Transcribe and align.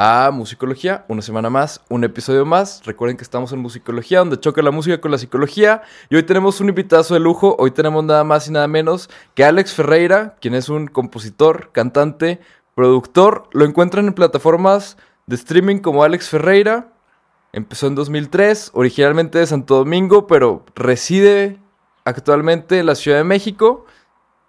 A 0.00 0.30
Musicología, 0.30 1.04
una 1.08 1.22
semana 1.22 1.50
más, 1.50 1.80
un 1.88 2.04
episodio 2.04 2.46
más. 2.46 2.82
Recuerden 2.84 3.16
que 3.16 3.24
estamos 3.24 3.52
en 3.52 3.58
Musicología, 3.58 4.20
donde 4.20 4.38
choca 4.38 4.62
la 4.62 4.70
música 4.70 5.00
con 5.00 5.10
la 5.10 5.18
psicología. 5.18 5.82
Y 6.08 6.14
hoy 6.14 6.22
tenemos 6.22 6.60
un 6.60 6.68
invitado 6.68 7.02
de 7.02 7.18
lujo. 7.18 7.56
Hoy 7.58 7.72
tenemos 7.72 8.04
nada 8.04 8.22
más 8.22 8.46
y 8.46 8.52
nada 8.52 8.68
menos 8.68 9.10
que 9.34 9.44
Alex 9.44 9.74
Ferreira, 9.74 10.36
quien 10.40 10.54
es 10.54 10.68
un 10.68 10.86
compositor, 10.86 11.70
cantante, 11.72 12.40
productor. 12.76 13.48
Lo 13.50 13.64
encuentran 13.64 14.06
en 14.06 14.12
plataformas 14.12 14.98
de 15.26 15.34
streaming 15.34 15.78
como 15.78 16.04
Alex 16.04 16.28
Ferreira. 16.28 16.92
Empezó 17.52 17.88
en 17.88 17.96
2003, 17.96 18.70
originalmente 18.74 19.40
de 19.40 19.48
Santo 19.48 19.78
Domingo, 19.78 20.28
pero 20.28 20.64
reside 20.76 21.58
actualmente 22.04 22.78
en 22.78 22.86
la 22.86 22.94
Ciudad 22.94 23.18
de 23.18 23.24
México. 23.24 23.84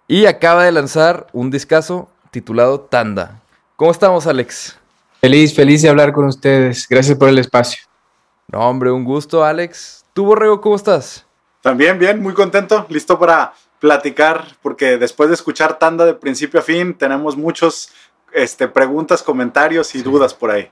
Y 0.06 0.26
acaba 0.26 0.62
de 0.62 0.70
lanzar 0.70 1.26
un 1.32 1.50
discazo 1.50 2.08
titulado 2.30 2.82
Tanda. 2.82 3.42
¿Cómo 3.74 3.90
estamos, 3.90 4.28
Alex? 4.28 4.76
Feliz, 5.20 5.54
feliz 5.54 5.82
de 5.82 5.90
hablar 5.90 6.12
con 6.12 6.24
ustedes. 6.24 6.86
Gracias 6.88 7.18
por 7.18 7.28
el 7.28 7.38
espacio. 7.38 7.84
No, 8.48 8.60
hombre, 8.60 8.90
un 8.90 9.04
gusto, 9.04 9.44
Alex. 9.44 10.06
¿Tú, 10.14 10.24
Borrego, 10.24 10.62
cómo 10.62 10.76
estás? 10.76 11.26
También 11.60 11.98
bien, 11.98 12.22
muy 12.22 12.32
contento, 12.32 12.86
listo 12.88 13.18
para 13.18 13.52
platicar, 13.80 14.56
porque 14.62 14.96
después 14.96 15.28
de 15.28 15.34
escuchar 15.34 15.78
Tanda 15.78 16.06
de 16.06 16.14
principio 16.14 16.60
a 16.60 16.62
fin, 16.62 16.94
tenemos 16.94 17.36
muchos 17.36 17.90
este, 18.32 18.66
preguntas, 18.66 19.22
comentarios 19.22 19.94
y 19.94 20.02
dudas 20.02 20.32
por 20.32 20.52
ahí. 20.52 20.70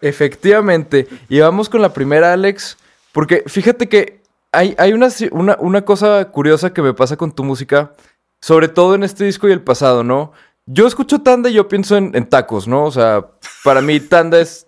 Efectivamente. 0.00 1.08
Y 1.28 1.40
vamos 1.40 1.68
con 1.68 1.82
la 1.82 1.92
primera, 1.92 2.32
Alex, 2.32 2.78
porque 3.10 3.42
fíjate 3.46 3.88
que 3.88 4.22
hay, 4.52 4.76
hay 4.78 4.92
una, 4.92 5.08
una, 5.32 5.56
una 5.58 5.84
cosa 5.84 6.24
curiosa 6.30 6.72
que 6.72 6.82
me 6.82 6.94
pasa 6.94 7.16
con 7.16 7.32
tu 7.32 7.42
música, 7.42 7.94
sobre 8.40 8.68
todo 8.68 8.94
en 8.94 9.02
este 9.02 9.24
disco 9.24 9.48
y 9.48 9.52
el 9.52 9.62
pasado, 9.62 10.04
¿no? 10.04 10.32
Yo 10.72 10.86
escucho 10.86 11.20
tanda 11.20 11.50
y 11.50 11.54
yo 11.54 11.66
pienso 11.66 11.96
en, 11.96 12.28
tacos, 12.28 12.68
¿no? 12.68 12.84
O 12.84 12.90
sea, 12.92 13.26
para 13.64 13.80
mí 13.80 13.98
tanda 13.98 14.38
es, 14.38 14.66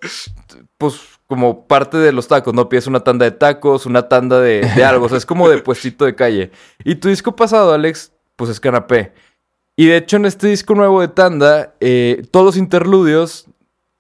pues, 0.76 1.00
como 1.28 1.68
parte 1.68 1.96
de 1.96 2.10
los 2.10 2.26
tacos, 2.26 2.52
¿no? 2.52 2.68
Pides 2.68 2.88
una 2.88 3.04
tanda 3.04 3.24
de 3.24 3.30
tacos, 3.30 3.86
una 3.86 4.08
tanda 4.08 4.40
de, 4.40 4.68
de 4.74 4.84
algo, 4.84 5.06
o 5.06 5.08
sea, 5.08 5.18
es 5.18 5.26
como 5.26 5.48
de 5.48 5.58
puestito 5.58 6.04
de 6.04 6.16
calle. 6.16 6.50
Y 6.84 6.96
tu 6.96 7.08
disco 7.08 7.36
pasado, 7.36 7.72
Alex, 7.72 8.12
pues 8.34 8.50
es 8.50 8.58
canapé. 8.58 9.12
Y 9.76 9.86
de 9.86 9.96
hecho, 9.96 10.16
en 10.16 10.26
este 10.26 10.48
disco 10.48 10.74
nuevo 10.74 11.00
de 11.00 11.08
tanda, 11.08 11.74
eh, 11.78 12.22
todos 12.32 12.46
los 12.46 12.56
interludios, 12.56 13.46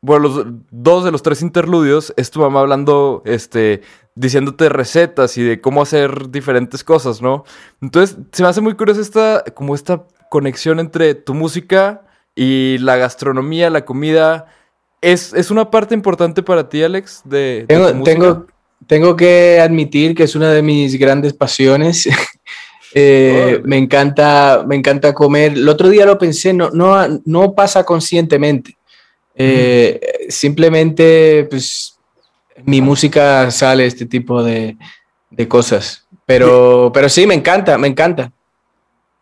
bueno, 0.02 0.28
los 0.28 0.46
dos 0.72 1.04
de 1.04 1.12
los 1.12 1.22
tres 1.22 1.40
interludios, 1.40 2.12
es 2.16 2.32
tu 2.32 2.40
mamá 2.40 2.60
hablando, 2.60 3.22
este, 3.24 3.82
diciéndote 4.16 4.68
recetas 4.68 5.38
y 5.38 5.42
de 5.42 5.60
cómo 5.60 5.82
hacer 5.82 6.30
diferentes 6.30 6.82
cosas, 6.82 7.22
¿no? 7.22 7.44
Entonces, 7.80 8.18
se 8.32 8.42
me 8.42 8.48
hace 8.48 8.60
muy 8.60 8.74
curioso 8.74 9.00
esta, 9.00 9.44
como 9.54 9.76
esta 9.76 10.04
conexión 10.32 10.80
entre 10.80 11.14
tu 11.14 11.34
música 11.34 12.06
y 12.34 12.78
la 12.78 12.96
gastronomía, 12.96 13.68
la 13.68 13.84
comida. 13.84 14.46
¿Es, 15.02 15.34
es 15.34 15.50
una 15.50 15.70
parte 15.70 15.94
importante 15.94 16.42
para 16.42 16.70
ti, 16.70 16.82
Alex? 16.82 17.20
De, 17.26 17.66
de 17.66 17.66
Tengo, 17.68 17.92
tu 17.92 18.02
tengo, 18.02 18.46
tengo 18.86 19.14
que 19.14 19.60
admitir 19.60 20.14
que 20.14 20.22
es 20.22 20.34
una 20.34 20.50
de 20.50 20.62
mis 20.62 20.98
grandes 20.98 21.34
pasiones. 21.34 22.08
Eh, 22.94 23.56
Oh. 23.58 23.66
me, 23.66 23.78
encanta, 23.78 24.64
me 24.68 24.76
encanta 24.76 25.14
comer. 25.14 25.52
El 25.52 25.66
otro 25.66 25.88
día 25.88 26.04
lo 26.04 26.18
pensé, 26.18 26.52
no, 26.52 26.68
no, 26.72 26.92
no 27.24 27.54
pasa 27.54 27.84
conscientemente. 27.84 28.76
Eh, 29.34 29.98
Simplemente, 30.28 31.46
pues, 31.48 31.96
mi 32.66 32.82
música 32.82 33.50
sale 33.50 33.86
este 33.86 34.04
tipo 34.04 34.42
de, 34.42 34.76
de 35.30 35.48
cosas. 35.48 36.06
Pero, 36.26 36.90
pero 36.92 37.08
sí, 37.08 37.26
me 37.26 37.32
encanta, 37.32 37.78
me 37.78 37.88
encanta. 37.88 38.30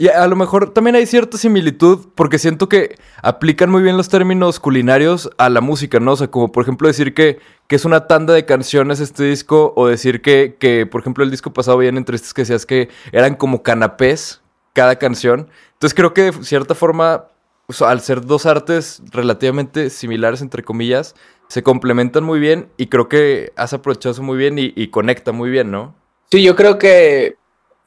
Y 0.01 0.09
a 0.09 0.27
lo 0.29 0.35
mejor 0.35 0.73
también 0.73 0.97
hay 0.97 1.05
cierta 1.05 1.37
similitud 1.37 2.09
porque 2.15 2.39
siento 2.39 2.71
que 2.71 2.97
aplican 3.21 3.69
muy 3.69 3.83
bien 3.83 3.99
los 3.99 4.09
términos 4.09 4.59
culinarios 4.59 5.29
a 5.37 5.51
la 5.51 5.61
música, 5.61 6.01
¿no? 6.01 6.13
O 6.13 6.17
sea, 6.17 6.29
como 6.29 6.53
por 6.53 6.63
ejemplo 6.63 6.89
decir 6.89 7.13
que, 7.13 7.39
que 7.67 7.77
es 7.77 7.85
una 7.85 8.07
tanda 8.07 8.33
de 8.33 8.47
canciones 8.47 9.01
este 9.01 9.25
disco 9.25 9.75
o 9.77 9.89
decir 9.89 10.23
que, 10.23 10.57
que, 10.59 10.87
por 10.87 11.03
ejemplo, 11.03 11.23
el 11.23 11.31
disco 11.31 11.53
pasado 11.53 11.77
veían 11.77 11.99
entrevistas 11.99 12.33
que 12.33 12.41
decías 12.41 12.65
que 12.65 12.89
eran 13.13 13.35
como 13.35 13.63
canapés 13.63 14.41
cada 14.73 14.97
canción. 14.97 15.51
Entonces 15.75 15.95
creo 15.95 16.15
que 16.15 16.31
de 16.31 16.45
cierta 16.45 16.75
forma, 16.75 17.27
o 17.67 17.75
sea, 17.75 17.91
al 17.91 18.01
ser 18.01 18.25
dos 18.25 18.47
artes 18.47 19.03
relativamente 19.13 19.91
similares, 19.91 20.41
entre 20.41 20.63
comillas, 20.63 21.15
se 21.49 21.63
complementan 21.63 22.25
muy 22.25 22.41
bien 22.41 22.71
y 22.79 22.87
creo 22.87 23.11
que 23.11 23.53
has 23.55 23.75
aprovechado 23.75 24.15
eso 24.15 24.23
muy 24.23 24.39
bien 24.39 24.55
y 24.59 24.89
conecta 24.89 25.33
muy 25.33 25.51
bien, 25.51 25.71
¿no? 25.71 25.95
Sí, 26.31 26.43
yo 26.43 26.57
creo 26.57 26.79
que 26.79 27.37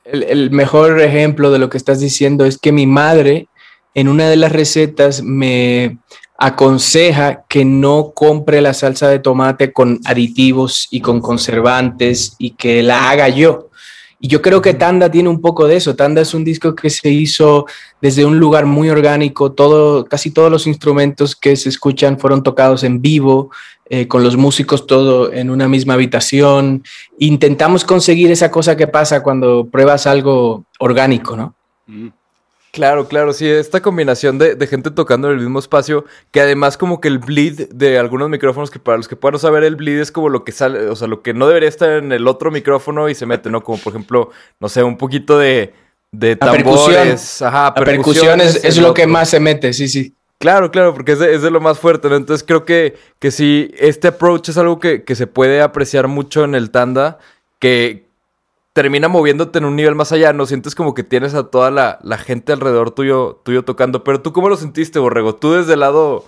el, 0.06 0.52
mejor 0.52 1.00
ejemplo 1.02 1.52
de 1.52 1.60
lo 1.60 1.70
que 1.70 1.78
estás 1.78 2.00
diciendo 2.00 2.46
es 2.46 2.58
que 2.58 2.72
mi 2.72 2.88
madre 2.88 3.48
en 3.94 4.08
una 4.08 4.30
de 4.30 4.36
las 4.36 4.52
recetas 4.52 5.22
me 5.24 5.98
aconseja 6.38 7.46
que 7.48 7.64
no 7.64 8.12
compre 8.14 8.62
la 8.62 8.74
salsa 8.74 9.08
de 9.08 9.20
tomate 9.20 9.72
con 9.72 10.00
aditivos 10.06 10.88
y 10.92 11.02
con 11.02 11.22
conservantes 11.22 12.36
y 12.38 12.52
que 12.52 12.84
la 12.84 13.10
haga 13.10 13.30
yo. 13.30 13.70
Y 14.24 14.30
yo 14.30 14.42
creo 14.42 14.62
que 14.62 14.74
Tanda 14.74 15.12
tiene 15.12 15.28
un 15.28 15.42
poco 15.42 15.68
de 15.68 15.76
eso. 15.76 15.98
Tanda 15.98 16.22
es 16.22 16.34
un 16.34 16.46
disco 16.46 16.74
que 16.76 16.90
se 16.90 17.10
hizo 17.10 17.66
desde 18.02 18.24
un 18.24 18.40
lugar 18.40 18.66
muy 18.66 18.90
orgánico. 18.90 19.52
Todo, 19.52 20.06
casi 20.06 20.32
todos 20.32 20.50
los 20.50 20.66
instrumentos 20.66 21.36
que 21.36 21.58
se 21.58 21.68
escuchan 21.68 22.18
fueron 22.18 22.42
tocados 22.42 22.86
en 22.86 23.02
vivo, 23.02 23.52
eh, 23.90 24.08
con 24.08 24.24
los 24.24 24.38
músicos 24.38 24.88
todo 24.88 25.34
en 25.34 25.50
una 25.50 25.68
misma 25.68 25.96
habitación. 25.96 26.84
Intentamos 27.20 27.84
conseguir 27.84 28.32
esa 28.32 28.50
cosa 28.50 28.78
que 28.78 28.88
pasa 28.88 29.22
cuando 29.22 29.68
pruebas 29.70 30.08
algo 30.08 30.64
orgánico, 30.80 31.36
¿no? 31.36 31.54
Mm. 31.88 32.08
Claro, 32.74 33.08
claro, 33.08 33.34
sí, 33.34 33.48
esta 33.48 33.84
combinación 33.84 34.40
de, 34.40 34.56
de 34.56 34.66
gente 34.66 34.90
tocando 34.90 35.28
en 35.30 35.36
el 35.36 35.42
mismo 35.42 35.60
espacio, 35.60 36.06
que 36.32 36.42
además 36.42 36.76
como 36.76 37.00
que 37.00 37.08
el 37.08 37.20
bleed 37.20 37.70
de 37.70 38.00
algunos 38.00 38.32
micrófonos, 38.32 38.72
que 38.72 38.80
para 38.80 38.98
los 38.98 39.08
que 39.08 39.16
puedan 39.16 39.34
no 39.34 39.38
saber, 39.38 39.64
el 39.64 39.76
bleed 39.76 40.00
es 40.00 40.12
como 40.12 40.28
lo 40.28 40.44
que 40.44 40.52
sale, 40.52 40.88
o 40.88 40.96
sea, 40.96 41.08
lo 41.08 41.22
que 41.22 41.36
no 41.36 41.48
debería 41.48 41.70
estar 41.70 41.92
en 41.92 42.12
el 42.12 42.28
otro 42.28 42.50
micrófono 42.50 43.10
y 43.10 43.14
se 43.14 43.28
mete, 43.28 43.52
¿no? 43.52 43.64
Como 43.64 43.78
por 43.78 43.94
ejemplo, 43.94 44.32
no 44.60 44.70
sé, 44.70 44.82
un 44.82 44.98
poquito 44.98 45.38
de, 45.38 45.72
de 46.12 46.36
La 46.42 46.52
percusión. 46.52 46.96
tambores, 46.96 47.42
ajá, 47.44 47.74
La 47.78 47.86
percusión 47.86 48.42
es, 48.42 48.78
lo 48.78 48.96
que 48.96 49.06
más 49.06 49.30
se 49.30 49.40
mete, 49.40 49.72
sí, 49.72 49.88
sí. 49.88 50.16
Claro, 50.40 50.72
claro, 50.72 50.96
porque 50.96 51.12
es 51.12 51.20
de, 51.20 51.36
es 51.36 51.44
de 51.44 51.52
lo 51.52 51.62
más 51.62 51.78
fuerte, 51.78 52.10
¿no? 52.10 52.16
Entonces 52.16 52.44
creo 52.44 52.66
que, 52.66 52.96
que 53.20 53.30
sí, 53.30 53.70
este 53.78 54.08
approach 54.08 54.50
es 54.50 54.58
algo 54.58 54.80
que, 54.80 55.04
que 55.04 55.14
se 55.14 55.28
puede 55.28 55.62
apreciar 55.62 56.08
mucho 56.08 56.44
en 56.44 56.56
el 56.56 56.72
tanda, 56.72 57.20
que 57.60 58.08
termina 58.74 59.08
moviéndote 59.08 59.60
en 59.60 59.66
un 59.66 59.76
nivel 59.76 59.96
más 59.96 60.12
allá, 60.12 60.34
¿no? 60.34 60.46
Sientes 60.46 60.76
como 60.76 60.94
que 60.94 61.04
tienes 61.04 61.36
a 61.36 61.50
toda 61.50 61.72
la, 61.72 62.00
la 62.02 62.18
gente 62.18 62.52
alrededor 62.52 62.92
tuyo, 62.92 63.40
tuyo 63.44 63.64
tocando. 63.64 64.04
Pero 64.04 64.22
tú, 64.22 64.34
¿cómo 64.34 64.50
lo 64.50 64.58
sentiste, 64.58 65.00
Borrego? 65.00 65.36
Tú 65.36 65.54
desde 65.54 65.74
el 65.74 65.80
lado 65.80 66.26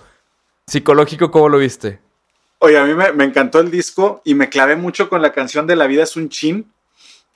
psicológico, 0.66 1.30
¿cómo 1.30 1.48
lo 1.48 1.58
viste? 1.58 1.98
Oye, 2.60 2.78
a 2.78 2.84
mí 2.84 2.94
me, 2.94 3.12
me 3.12 3.24
encantó 3.24 3.58
el 3.60 3.70
disco 3.70 4.22
y 4.24 4.34
me 4.34 4.48
clavé 4.48 4.76
mucho 4.76 5.08
con 5.08 5.20
la 5.20 5.32
canción 5.32 5.66
de 5.66 5.76
La 5.76 5.88
vida 5.88 6.04
es 6.04 6.16
un 6.16 6.28
chin. 6.28 6.72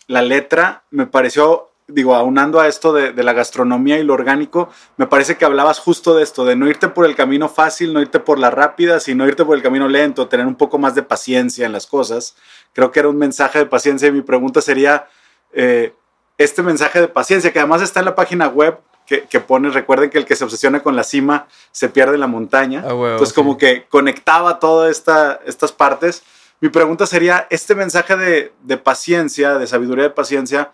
La 0.06 0.22
letra 0.22 0.84
me 0.90 1.06
pareció, 1.06 1.69
digo, 1.92 2.14
aunando 2.14 2.60
a 2.60 2.68
esto 2.68 2.92
de, 2.92 3.12
de 3.12 3.22
la 3.22 3.32
gastronomía 3.32 3.98
y 3.98 4.04
lo 4.04 4.14
orgánico, 4.14 4.68
me 4.96 5.06
parece 5.06 5.36
que 5.36 5.44
hablabas 5.44 5.78
justo 5.78 6.14
de 6.14 6.22
esto, 6.22 6.44
de 6.44 6.56
no 6.56 6.68
irte 6.68 6.88
por 6.88 7.06
el 7.06 7.14
camino 7.14 7.48
fácil, 7.48 7.92
no 7.92 8.00
irte 8.00 8.20
por 8.20 8.38
la 8.38 8.50
rápida, 8.50 9.00
sino 9.00 9.26
irte 9.26 9.44
por 9.44 9.56
el 9.56 9.62
camino 9.62 9.88
lento, 9.88 10.28
tener 10.28 10.46
un 10.46 10.56
poco 10.56 10.78
más 10.78 10.94
de 10.94 11.02
paciencia 11.02 11.66
en 11.66 11.72
las 11.72 11.86
cosas. 11.86 12.36
Creo 12.72 12.90
que 12.90 13.00
era 13.00 13.08
un 13.08 13.18
mensaje 13.18 13.58
de 13.58 13.66
paciencia 13.66 14.08
y 14.08 14.12
mi 14.12 14.22
pregunta 14.22 14.60
sería, 14.60 15.06
eh, 15.52 15.94
este 16.38 16.62
mensaje 16.62 17.00
de 17.00 17.08
paciencia, 17.08 17.52
que 17.52 17.58
además 17.58 17.82
está 17.82 18.00
en 18.00 18.06
la 18.06 18.14
página 18.14 18.48
web, 18.48 18.78
que, 19.06 19.22
que 19.22 19.40
pone, 19.40 19.68
recuerden 19.70 20.08
que 20.08 20.18
el 20.18 20.24
que 20.24 20.36
se 20.36 20.44
obsesiona 20.44 20.82
con 20.82 20.94
la 20.94 21.02
cima 21.02 21.48
se 21.72 21.88
pierde 21.88 22.14
en 22.14 22.20
la 22.20 22.28
montaña. 22.28 22.82
Huevo, 22.82 23.08
Entonces 23.08 23.34
como 23.34 23.58
que 23.58 23.86
conectaba 23.88 24.58
todas 24.58 24.90
esta, 24.90 25.40
estas 25.46 25.72
partes. 25.72 26.22
Mi 26.60 26.68
pregunta 26.68 27.06
sería, 27.06 27.46
este 27.50 27.74
mensaje 27.74 28.16
de, 28.16 28.52
de 28.62 28.76
paciencia, 28.76 29.58
de 29.58 29.66
sabiduría 29.66 30.04
de 30.04 30.10
paciencia, 30.10 30.72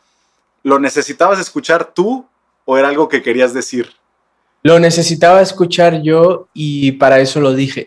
¿lo 0.67 0.81
necesitabas 0.81 1.39
escuchar 1.39 1.93
tú 1.95 2.27
o 2.65 2.77
era 2.77 2.89
algo 2.89 3.09
que 3.09 3.23
querías 3.23 3.55
decir? 3.55 3.89
Lo 4.65 4.81
necesitaba 4.81 5.41
escuchar 5.41 6.03
yo 6.03 6.49
y 6.53 6.91
para 6.93 7.21
eso 7.21 7.41
lo 7.41 7.55
dije. 7.55 7.87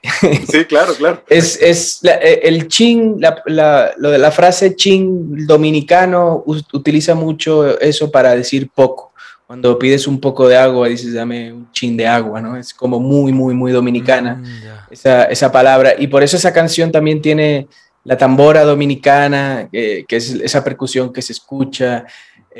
Sí, 0.49 0.63
claro, 0.63 0.93
claro. 0.93 1.21
Es, 1.27 1.61
es 1.61 1.99
la- 2.03 2.15
eh, 2.21 2.39
el 2.43 2.69
chin, 2.69 3.17
la, 3.19 3.41
la- 3.47 3.91
lo 3.97 4.09
de 4.11 4.17
la 4.17 4.31
frase 4.31 4.75
chin 4.77 5.45
dominicano 5.45 6.41
utiliza 6.45 7.15
mucho 7.15 7.77
eso 7.81 8.09
para 8.09 8.33
decir 8.33 8.69
poco. 8.73 9.11
Cuando 9.45 9.77
pides 9.77 10.07
un 10.07 10.21
poco 10.21 10.47
de 10.47 10.55
agua, 10.55 10.87
dices 10.87 11.13
dame 11.13 11.51
un 11.51 11.69
chin 11.73 11.97
de 11.97 12.07
agua, 12.07 12.39
¿no? 12.39 12.55
Es 12.55 12.73
como 12.73 12.97
muy, 12.99 13.33
muy, 13.33 13.53
muy 13.55 13.71
dominicana 13.73 14.35
Mm, 14.35 14.93
esa, 14.93 15.23
esa 15.25 15.51
palabra. 15.51 15.95
Y 15.99 16.07
por 16.07 16.23
eso 16.23 16.37
esa 16.37 16.53
canción 16.53 16.91
también 16.93 17.19
tiene 17.21 17.67
la 18.05 18.15
tambora 18.15 18.63
dominicana, 18.63 19.67
eh, 19.73 20.05
que 20.07 20.15
es 20.15 20.29
esa 20.31 20.63
percusión 20.63 21.11
que 21.11 21.21
se 21.21 21.33
escucha. 21.33 22.05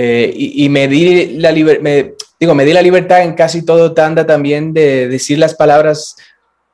Eh, 0.01 0.31
y, 0.33 0.69
me 0.69 0.87
di 0.87 1.39
la 1.39 1.51
me, 1.51 2.13
digo, 2.39 2.55
me 2.55 2.63
di 2.63 2.71
la 2.71 2.81
libertad 2.81 3.21
en 3.21 3.33
casi 3.33 3.65
todo 3.65 3.93
tanda 3.93 4.25
también 4.25 4.71
de 4.71 5.09
decir 5.09 5.37
las 5.37 5.55
palabras 5.55 6.15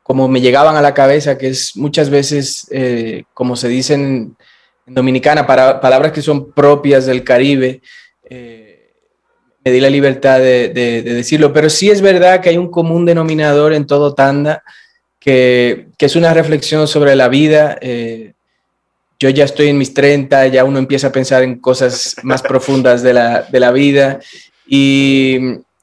como 0.03 0.27
me 0.27 0.41
llegaban 0.41 0.75
a 0.75 0.81
la 0.83 0.93
cabeza, 0.93 1.35
que 1.35 1.47
es 1.47 1.75
muchas 1.75 2.11
veces, 2.11 2.67
eh, 2.69 3.23
como 3.33 3.55
se 3.55 3.67
dice 3.67 3.95
en, 3.95 4.37
dominicana, 4.85 5.47
palabras 5.47 6.11
que 6.11 6.21
son 6.21 6.51
propias 6.51 7.07
del 7.07 7.23
Caribe. 7.23 7.81
Eh, 8.29 8.91
me 9.63 9.71
di 9.71 9.81
la 9.81 9.89
libertad 9.89 10.37
de, 10.37 10.69
de, 10.69 11.01
decirlo, 11.01 11.51
pero 11.51 11.71
sí 11.71 11.89
es 11.89 12.01
verdad 12.01 12.41
que 12.41 12.49
hay 12.49 12.57
un 12.59 12.69
común 12.69 13.07
denominador 13.07 13.73
en 13.73 13.87
todo 13.87 14.13
tanda, 14.13 14.61
que, 15.19 15.87
que 15.97 16.05
es 16.05 16.15
una 16.15 16.31
reflexión 16.35 16.87
sobre 16.87 17.15
la 17.15 17.27
vida. 17.27 17.79
Yo 19.19 19.29
ya 19.29 19.45
estoy 19.45 19.69
en 19.69 19.77
mis 19.77 19.93
30, 19.93 20.47
ya 20.47 20.63
uno 20.63 20.79
empieza 20.79 21.07
a 21.07 21.11
pensar 21.11 21.43
en 21.43 21.59
cosas 21.59 22.15
más 22.23 22.41
profundas 22.43 23.01
de 23.03 23.13
la, 23.13 23.43
de 23.43 23.59
la 23.59 23.71
vida. 23.71 24.19
Y, 24.67 25.37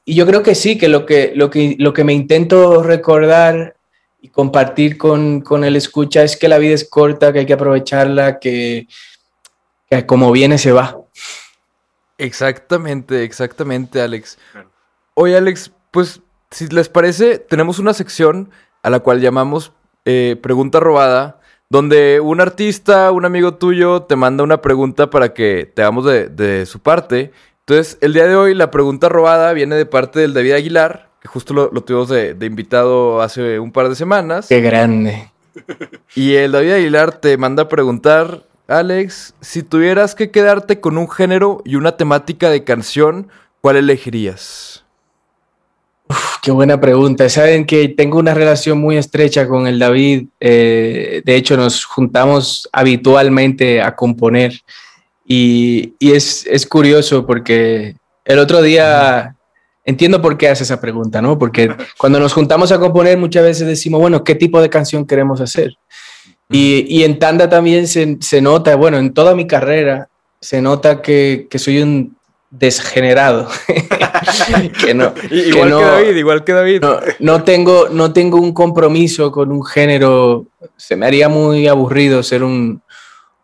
y, 0.05 0.15
yo 0.15 0.25
creo 0.25 0.43
que 0.43 0.55
sí, 0.55 0.77
que 0.77 0.87
lo 0.87 1.05
que, 1.05 1.31
lo 1.35 1.49
que, 1.49 1.75
lo 1.79 1.93
que 1.93 2.03
me 2.03 2.13
intento 2.13 2.83
recordar 2.83 3.75
y 4.21 4.29
compartir 4.29 4.97
con, 4.97 5.41
con, 5.41 5.63
el 5.63 5.75
escucha 5.75 6.23
es 6.23 6.37
que 6.37 6.47
la 6.47 6.57
vida 6.57 6.75
es 6.75 6.87
corta, 6.89 7.33
que 7.33 7.39
hay 7.39 7.45
que 7.45 7.53
aprovecharla, 7.53 8.39
que, 8.39 8.87
que 9.89 10.05
como 10.05 10.31
viene 10.31 10.57
se 10.57 10.71
va. 10.71 10.97
Exactamente, 12.17 13.23
exactamente, 13.23 14.01
Alex. 14.01 14.37
Oye, 15.15 15.35
Alex, 15.35 15.71
pues 15.91 16.21
si 16.51 16.67
les 16.67 16.87
parece, 16.87 17.39
tenemos 17.39 17.79
una 17.79 17.93
sección 17.93 18.51
a 18.81 18.89
la 18.89 18.99
cual 18.99 19.19
llamamos 19.19 19.73
eh, 20.05 20.37
Pregunta 20.41 20.79
Robada, 20.79 21.41
donde 21.73 22.19
un 22.19 22.39
artista, 22.39 23.11
un 23.11 23.25
amigo 23.25 23.55
tuyo, 23.55 24.03
te 24.03 24.15
manda 24.15 24.43
una 24.43 24.61
pregunta 24.61 25.09
para 25.09 25.33
que 25.33 25.71
te 25.73 25.81
hagamos 25.81 26.05
de, 26.05 26.29
de 26.29 26.67
su 26.67 26.79
parte. 26.79 27.31
Entonces, 27.61 27.97
el 27.99 28.13
día 28.13 28.27
de 28.27 28.35
hoy 28.35 28.53
la 28.53 28.69
pregunta 28.69 29.09
robada 29.09 29.51
viene 29.53 29.75
de 29.75 29.87
parte 29.87 30.19
del 30.19 30.35
David 30.35 30.51
Aguilar, 30.51 31.09
que 31.19 31.27
justo 31.27 31.51
lo, 31.55 31.69
tuvimos 31.81 32.09
de, 32.09 32.37
invitado 32.41 33.23
hace 33.23 33.57
un 33.57 33.71
par 33.71 33.89
de 33.89 33.95
semanas. 33.95 34.49
Qué 34.49 34.61
grande. 34.61 35.31
Y 36.15 36.35
el 36.35 36.51
David 36.51 36.73
Aguilar 36.73 37.13
te 37.13 37.37
manda 37.37 37.63
a 37.63 37.69
preguntar, 37.69 38.43
Alex, 38.67 39.33
si 39.41 39.63
tuvieras 39.63 40.13
que 40.13 40.29
quedarte 40.29 40.79
con 40.79 40.99
un 40.99 41.09
género 41.09 41.63
y 41.65 41.75
una 41.75 41.97
temática 41.97 42.51
de 42.51 42.63
canción, 42.63 43.29
¿cuál 43.61 43.77
elegirías? 43.77 44.72
Qué 46.41 46.51
buena 46.51 46.79
pregunta. 46.79 47.29
Saben 47.29 47.65
que 47.65 47.89
tengo 47.89 48.19
una 48.19 48.33
relación 48.33 48.77
muy 48.77 48.97
estrecha 48.97 49.47
con 49.47 49.67
el 49.67 49.79
David. 49.79 50.27
Eh, 50.39 51.21
de 51.25 51.35
hecho, 51.35 51.55
nos 51.57 51.85
juntamos 51.85 52.69
habitualmente 52.71 53.81
a 53.81 53.95
componer. 53.95 54.61
Y, 55.25 55.95
es, 55.99 56.45
es 56.45 56.67
curioso 56.67 57.25
porque 57.25 57.95
el 58.25 58.39
otro 58.39 58.61
día 58.61 59.35
entiendo 59.85 60.21
por 60.21 60.37
qué 60.37 60.49
hace 60.49 60.63
esa 60.63 60.79
pregunta, 60.79 61.21
¿no? 61.21 61.39
Porque 61.39 61.75
cuando 61.97 62.19
nos 62.19 62.33
juntamos 62.33 62.71
a 62.71 62.79
componer 62.79 63.17
muchas 63.17 63.43
veces 63.43 63.67
decimos, 63.67 64.01
bueno, 64.01 64.23
¿qué 64.23 64.35
tipo 64.35 64.61
de 64.61 64.69
canción 64.69 65.05
queremos 65.05 65.41
hacer? 65.41 65.75
Y, 66.49 66.85
y 66.87 67.03
en 67.03 67.19
Tanda 67.19 67.49
también 67.49 67.87
se, 67.87 68.17
se, 68.19 68.41
nota, 68.41 68.75
bueno, 68.75 68.97
en 68.97 69.13
toda 69.13 69.33
mi 69.33 69.47
carrera 69.47 70.09
se 70.39 70.61
nota 70.61 71.01
que, 71.01 71.47
que 71.49 71.57
soy 71.57 71.81
un 71.81 72.15
desgenerado. 72.53 73.47
que 74.85 74.93
no, 74.93 75.13
igual 75.31 75.69
que, 75.69 75.83
David, 75.83 76.15
igual 76.15 76.43
que 76.43 76.53
David. 76.53 76.81
No, 76.81 76.99
no, 77.19 77.43
tengo, 77.43 77.89
no 77.89 78.13
tengo 78.13 78.39
un 78.39 78.53
compromiso 78.53 79.31
con 79.31 79.51
un 79.51 79.65
género. 79.65 80.45
Se 80.77 80.95
me 80.95 81.07
haría 81.07 81.29
muy 81.29 81.67
aburrido 81.67 82.21
ser 82.21 82.43
un, 82.43 82.81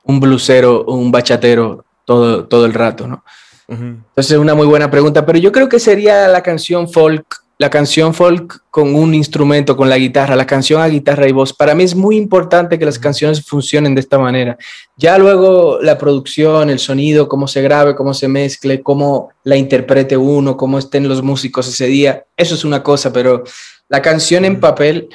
un 0.04 0.20
blusero 0.20 0.82
o 0.82 0.96
un 0.96 1.12
bachatero 1.12 1.86
todo, 2.06 2.46
todo 2.46 2.66
el 2.66 2.74
rato, 2.74 3.08
¿no? 3.08 3.24
Entonces 3.68 4.32
es 4.32 4.38
una 4.40 4.56
muy 4.56 4.66
buena 4.66 4.90
pregunta, 4.90 5.28
pero 5.28 5.38
yo 5.38 5.52
creo 5.52 5.70
que 5.70 5.80
sería 5.80 6.28
la 6.28 6.42
canción 6.42 6.90
folk, 6.90 7.39
la 7.60 7.70
canción 7.70 8.14
folk 8.14 8.64
con 8.72 8.96
un 8.96 9.14
instrumento, 9.14 9.76
con 9.76 9.90
la 9.90 9.98
guitarra, 9.98 10.38
la 10.38 10.48
canción 10.48 10.82
a 10.82 10.88
guitarra 10.88 11.28
y 11.28 11.34
voz. 11.34 11.52
Para 11.52 11.76
mí 11.76 11.84
es 11.84 11.94
muy 11.94 12.16
importante 12.16 12.80
que 12.80 12.86
las 12.86 12.98
canciones 12.98 13.46
funcionen 13.46 13.94
de 13.96 14.00
esta 14.00 14.18
manera. 14.18 14.58
Ya 14.96 15.18
luego 15.18 15.78
la 15.82 15.98
producción, 15.98 16.70
el 16.70 16.80
sonido, 16.80 17.28
cómo 17.28 17.50
se 17.50 17.62
grabe, 17.62 17.96
cómo 17.96 18.14
se 18.14 18.30
mezcle, 18.30 18.82
cómo 18.82 19.32
la 19.44 19.58
interprete 19.58 20.16
uno, 20.16 20.56
cómo 20.56 20.80
estén 20.80 21.10
los 21.10 21.22
músicos 21.22 21.68
ese 21.68 21.88
día, 21.88 22.24
eso 22.38 22.56
es 22.56 22.64
una 22.64 22.82
cosa, 22.82 23.12
pero 23.12 23.44
la 23.90 24.02
canción 24.02 24.46
en 24.46 24.62
papel 24.62 25.10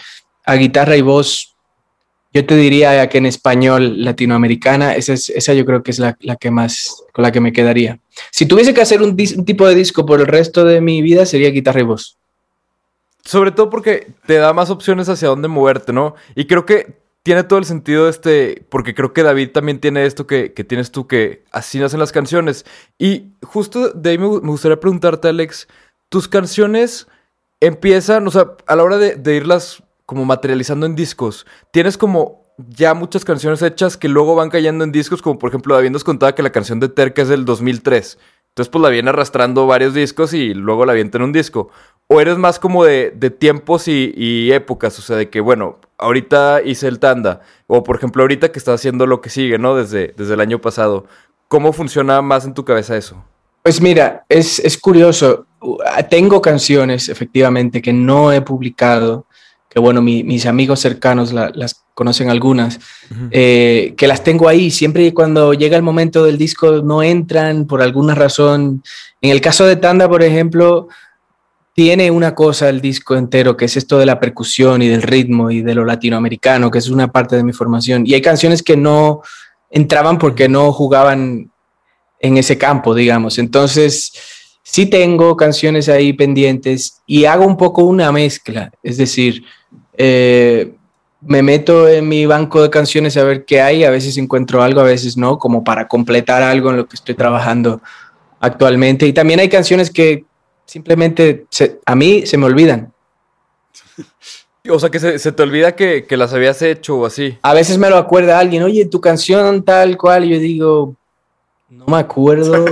a 0.45 0.57
guitarra 0.57 0.97
y 0.99 1.01
voz 1.01 1.55
yo 2.35 2.45
te 2.45 2.57
diría 2.57 3.09
que 3.09 3.19
en 3.19 3.27
español 3.27 4.05
latinoamericana, 4.05 4.97
esa, 4.97 5.13
es, 5.13 5.31
esa 5.31 5.55
yo 5.55 5.65
creo 5.65 5.85
que 5.85 5.93
es 5.93 6.01
la, 6.01 6.19
la, 6.21 6.35
que 6.35 6.51
más, 6.51 7.05
con 7.13 7.23
la 7.23 7.31
que 7.31 7.41
me 7.41 7.53
quedaría. 7.53 8.01
Si 8.33 8.45
tuviese 8.45 8.75
que 8.75 8.81
hacer 8.81 9.03
un, 9.03 9.11
un, 9.11 9.45
tipo 9.45 9.69
de 9.69 9.77
disco 9.77 10.05
por 10.05 10.21
el 10.21 10.27
resto 10.27 10.65
de 10.65 10.81
mi 10.81 11.01
vida, 11.01 11.27
sería 11.27 11.51
guitarra 11.51 11.81
y 11.81 11.85
voz. 11.85 12.19
Sobre 13.25 13.53
todo 13.53 13.71
porque 13.71 14.13
te 14.27 14.35
da 14.35 14.53
más 14.53 14.71
opciones 14.71 15.09
hacia 15.09 15.29
dónde 15.29 15.49
moverte, 15.49 15.93
¿no? 15.93 16.15
Y 16.35 16.47
creo 16.47 16.67
que 16.67 17.03
tiene 17.25 17.43
todo 17.43 17.59
el 17.59 17.65
sentido 17.65 18.09
este, 18.09 18.67
porque 18.69 18.95
creo 18.95 19.15
que 19.15 19.23
David 19.23 19.51
también 19.53 19.81
tiene 19.81 20.05
esto 20.05 20.27
que, 20.27 20.51
tienes 20.51 20.93
tú, 20.93 21.07
que 21.07 21.43
así 21.53 21.79
nacen 21.79 21.99
las 21.99 22.13
canciones. 22.13 22.67
Y 22.99 23.33
justo 23.43 23.91
de 23.91 24.11
ahí 24.11 24.19
me, 24.19 24.29
me 24.29 24.51
gustaría 24.51 24.79
preguntarte, 24.79 25.29
Alex, 25.29 25.67
tus 26.11 26.29
canciones 26.29 27.07
empiezan, 27.61 28.27
o 28.27 28.31
sea, 28.31 28.53
a 28.67 28.77
la 28.77 28.85
hora 28.85 28.99
de, 28.99 29.15
de 29.17 29.37
irlas 29.37 29.83
como 30.05 30.27
materializando 30.27 30.85
en 30.85 30.95
discos. 30.95 31.47
Tienes 31.71 31.97
como 31.97 32.45
ya 32.59 32.93
muchas 32.95 33.25
canciones 33.25 33.63
hechas 33.63 33.97
que 33.97 34.09
luego 34.09 34.35
van 34.35 34.51
cayendo 34.51 34.85
en 34.85 34.93
discos, 34.93 35.23
como 35.23 35.39
por 35.39 35.49
ejemplo, 35.49 35.75
David 35.75 35.91
nos 35.91 36.05
contaba 36.05 36.35
que 36.35 36.43
la 36.43 36.53
canción 36.53 36.79
de 36.79 36.89
Terca 36.89 37.23
es 37.23 37.29
del 37.29 37.45
2003. 37.47 38.19
Entonces, 38.55 38.71
pues 38.71 38.83
la 38.83 38.89
viene 38.89 39.11
arrastrando 39.11 39.67
varios 39.67 39.95
discos 39.95 40.33
y 40.33 40.55
luego 40.55 40.87
la 40.87 40.93
avienta 40.93 41.19
en 41.19 41.25
un 41.25 41.33
disco. 41.33 41.71
O 42.07 42.21
eres 42.21 42.39
más 42.39 42.61
como 42.61 42.85
de, 42.85 43.13
de 43.17 43.31
tiempos 43.31 43.89
y, 43.89 44.53
épocas, 44.53 44.97
o 45.01 45.03
sea, 45.03 45.17
de 45.17 45.29
que, 45.29 45.41
bueno, 45.41 45.81
ahorita 45.99 46.63
hice 46.65 46.87
el 46.87 47.01
tanda, 47.01 47.41
o 47.67 47.83
por 47.83 47.97
ejemplo, 47.97 48.23
ahorita 48.23 48.53
que 48.53 48.61
estás 48.61 48.77
haciendo 48.77 49.07
lo 49.07 49.21
que 49.21 49.29
sigue, 49.29 49.59
¿no? 49.59 49.75
Desde, 49.75 50.15
desde 50.17 50.35
el 50.35 50.41
año 50.41 50.61
pasado. 50.61 51.07
¿Cómo 51.49 51.73
funciona 51.73 52.23
más 52.23 52.45
en 52.45 52.55
tu 52.55 52.65
cabeza 52.65 52.97
eso? 52.97 53.25
Pues 53.65 53.81
mira, 53.81 54.25
es, 54.29 54.61
es 54.61 54.79
curioso. 54.79 55.47
Tengo 56.09 56.41
canciones, 56.41 57.09
efectivamente, 57.09 57.83
que 57.83 57.93
no 57.93 58.31
he 58.31 58.41
publicado 58.41 59.27
que 59.75 59.81
bueno, 59.81 60.01
mi, 60.01 60.23
mis 60.23 60.47
amigos 60.47 60.79
cercanos 60.79 61.33
la, 61.33 61.51
las 61.53 61.83
conocen 61.95 62.31
algunas, 62.31 62.77
uh 63.11 63.15
-huh. 63.15 63.29
eh, 63.33 63.95
que 63.97 64.07
las 64.07 64.23
tengo 64.23 64.49
ahí. 64.49 64.71
Siempre 64.71 65.13
cuando 65.13 65.53
llega 65.53 65.77
el 65.77 65.83
momento 65.83 66.25
del 66.25 66.39
disco 66.39 66.81
no 66.83 67.03
entran 67.03 67.67
por 67.67 67.83
alguna 67.83 68.15
razón. 68.15 68.85
En 69.21 69.31
el 69.33 69.41
caso 69.41 69.67
de 69.67 69.75
Tanda, 69.75 70.09
por 70.09 70.23
ejemplo, 70.23 70.87
tiene 71.75 72.13
una 72.13 72.37
cosa 72.37 72.69
el 72.69 72.81
disco 72.81 73.17
entero, 73.17 73.57
que 73.57 73.65
es 73.65 73.77
esto 73.77 73.99
de 73.99 74.07
la 74.07 74.21
percusión 74.21 74.81
y 74.81 74.87
del 74.87 75.03
ritmo 75.03 75.51
y 75.51 75.61
de 75.61 75.75
lo 75.75 75.85
latinoamericano, 75.85 76.71
que 76.71 76.79
es 76.79 76.89
una 76.89 77.11
parte 77.11 77.35
de 77.35 77.43
mi 77.43 77.53
formación. 77.53 78.07
Y 78.07 78.15
hay 78.15 78.23
canciones 78.23 78.63
que 78.63 78.77
no 78.77 79.23
entraban 79.71 80.19
porque 80.19 80.49
no 80.49 80.73
jugaban 80.73 81.51
en 82.21 82.37
ese 82.37 82.57
campo, 82.57 82.95
digamos. 82.95 83.39
Entonces, 83.39 84.13
sí 84.63 84.87
tengo 84.87 85.37
canciones 85.37 85.89
ahí 85.89 86.13
pendientes 86.13 87.03
y 87.07 87.27
hago 87.27 87.45
un 87.45 87.57
poco 87.57 87.85
una 87.85 88.11
mezcla, 88.11 88.73
es 88.83 88.97
decir, 88.97 89.45
eh, 89.97 90.75
me 91.21 91.43
meto 91.43 91.89
en 91.89 92.09
mi 92.09 92.27
banco 92.27 92.63
de 92.63 92.71
canciones 92.71 93.17
a 93.17 93.25
ver 93.25 93.45
qué 93.45 93.61
hay, 93.61 93.85
a 93.85 93.91
veces 93.91 94.17
encuentro 94.19 94.63
algo, 94.63 94.81
a 94.81 94.85
veces 94.85 95.17
no, 95.17 95.39
como 95.39 95.65
para 95.65 95.89
completar 95.89 96.43
algo 96.43 96.71
en 96.71 96.77
lo 96.77 96.87
que 96.87 96.97
estoy 96.97 97.15
trabajando 97.15 97.81
actualmente. 98.41 99.07
Y 99.07 99.13
también 99.13 99.41
hay 99.41 99.49
canciones 99.49 99.91
que 99.91 100.25
simplemente 100.67 101.47
se, 101.51 101.81
a 101.85 101.95
mí 101.95 102.27
se 102.27 102.37
me 102.39 102.47
olvidan. 102.47 102.93
O 104.71 104.79
sea, 104.79 104.89
que 104.89 104.99
se, 104.99 105.19
se 105.19 105.31
te 105.31 105.43
olvida 105.43 105.77
que, 105.77 106.07
que, 106.07 106.17
las 106.17 106.33
habías 106.33 106.63
hecho 106.63 106.97
o 106.97 107.05
así. 107.05 107.37
A 107.43 107.53
veces 107.53 107.77
me 107.77 107.91
lo 107.91 107.99
acuerda 107.99 108.39
alguien, 108.39 108.63
oye, 108.63 108.87
tu 108.87 108.99
canción 108.99 109.63
tal 109.63 109.99
cual, 109.99 110.25
y 110.25 110.31
yo 110.31 110.39
digo, 110.39 110.97
no 111.69 111.85
me 111.87 111.99
acuerdo 111.99 112.65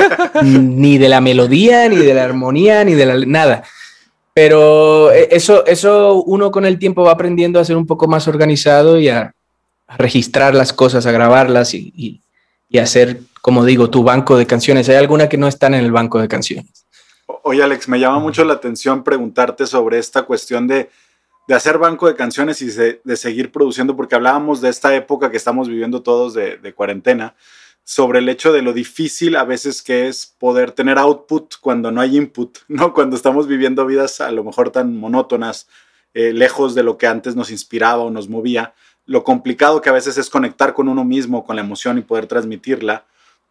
ni 0.44 0.96
de 0.96 1.08
la 1.08 1.20
melodía, 1.20 1.88
ni 1.88 1.96
de 1.96 2.14
la 2.14 2.22
armonía, 2.22 2.84
ni 2.84 2.94
de 2.94 3.04
la 3.04 3.16
nada. 3.26 3.64
Pero 4.34 5.10
eh, 5.10 5.28
eso, 5.30 5.66
eso 5.66 6.22
uno 6.22 6.50
con 6.50 6.64
el 6.64 6.78
tiempo 6.78 7.02
va 7.02 7.12
aprendiendo 7.12 7.58
a 7.58 7.64
ser 7.64 7.76
un 7.76 7.86
poco 7.86 8.06
más 8.06 8.28
organizado 8.28 8.98
y 8.98 9.08
a, 9.08 9.34
registrar 9.98 10.54
las 10.54 10.72
cosas, 10.72 11.04
a 11.06 11.10
grabarlas 11.10 11.74
y, 11.74 11.92
y, 11.96 12.20
y, 12.68 12.78
hacer, 12.78 13.22
como 13.42 13.64
digo, 13.64 13.90
tu 13.90 14.04
banco 14.04 14.36
de 14.36 14.46
canciones. 14.46 14.88
Hay 14.88 14.94
alguna 14.94 15.28
que 15.28 15.36
no 15.36 15.48
están 15.48 15.74
en 15.74 15.84
el 15.84 15.90
banco 15.90 16.20
de 16.20 16.28
canciones. 16.28 16.86
Oye, 17.42 17.60
Alex, 17.60 17.88
me 17.88 17.98
llama 17.98 18.20
mucho 18.20 18.44
la 18.44 18.54
atención 18.54 19.02
preguntarte 19.02 19.66
sobre 19.66 19.98
esta 19.98 20.22
cuestión 20.22 20.68
de, 20.68 20.90
de 21.48 21.54
hacer 21.54 21.78
banco 21.78 22.06
de 22.06 22.14
canciones 22.14 22.62
y 22.62 22.66
de, 22.66 23.00
de, 23.02 23.16
seguir 23.16 23.50
produciendo, 23.50 23.96
porque 23.96 24.14
hablábamos 24.14 24.60
de 24.60 24.68
esta 24.68 24.94
época 24.94 25.28
que 25.30 25.36
estamos 25.36 25.68
viviendo 25.68 26.02
todos 26.02 26.34
de, 26.34 26.58
de 26.58 26.72
cuarentena 26.72 27.34
sobre 27.84 28.20
el 28.20 28.28
hecho 28.28 28.52
de 28.52 28.62
lo 28.62 28.72
difícil 28.72 29.36
a 29.36 29.44
veces 29.44 29.82
que 29.82 30.08
es 30.08 30.34
poder 30.38 30.72
tener 30.72 30.98
output 30.98 31.54
cuando 31.60 31.90
no 31.90 32.00
hay 32.00 32.16
input, 32.16 32.58
¿no? 32.68 32.92
Cuando 32.92 33.16
estamos 33.16 33.46
viviendo 33.46 33.86
vidas 33.86 34.20
a 34.20 34.30
lo 34.30 34.44
mejor 34.44 34.70
tan 34.70 34.96
monótonas, 34.96 35.68
eh, 36.14 36.32
lejos 36.32 36.74
de 36.74 36.82
lo 36.82 36.98
que 36.98 37.06
antes 37.06 37.36
nos 37.36 37.50
inspiraba 37.50 38.02
o 38.02 38.10
nos 38.10 38.28
movía, 38.28 38.74
lo 39.06 39.24
complicado 39.24 39.80
que 39.80 39.88
a 39.88 39.92
veces 39.92 40.18
es 40.18 40.30
conectar 40.30 40.74
con 40.74 40.88
uno 40.88 41.04
mismo, 41.04 41.44
con 41.44 41.56
la 41.56 41.62
emoción 41.62 41.98
y 41.98 42.02
poder 42.02 42.26
transmitirla. 42.26 43.06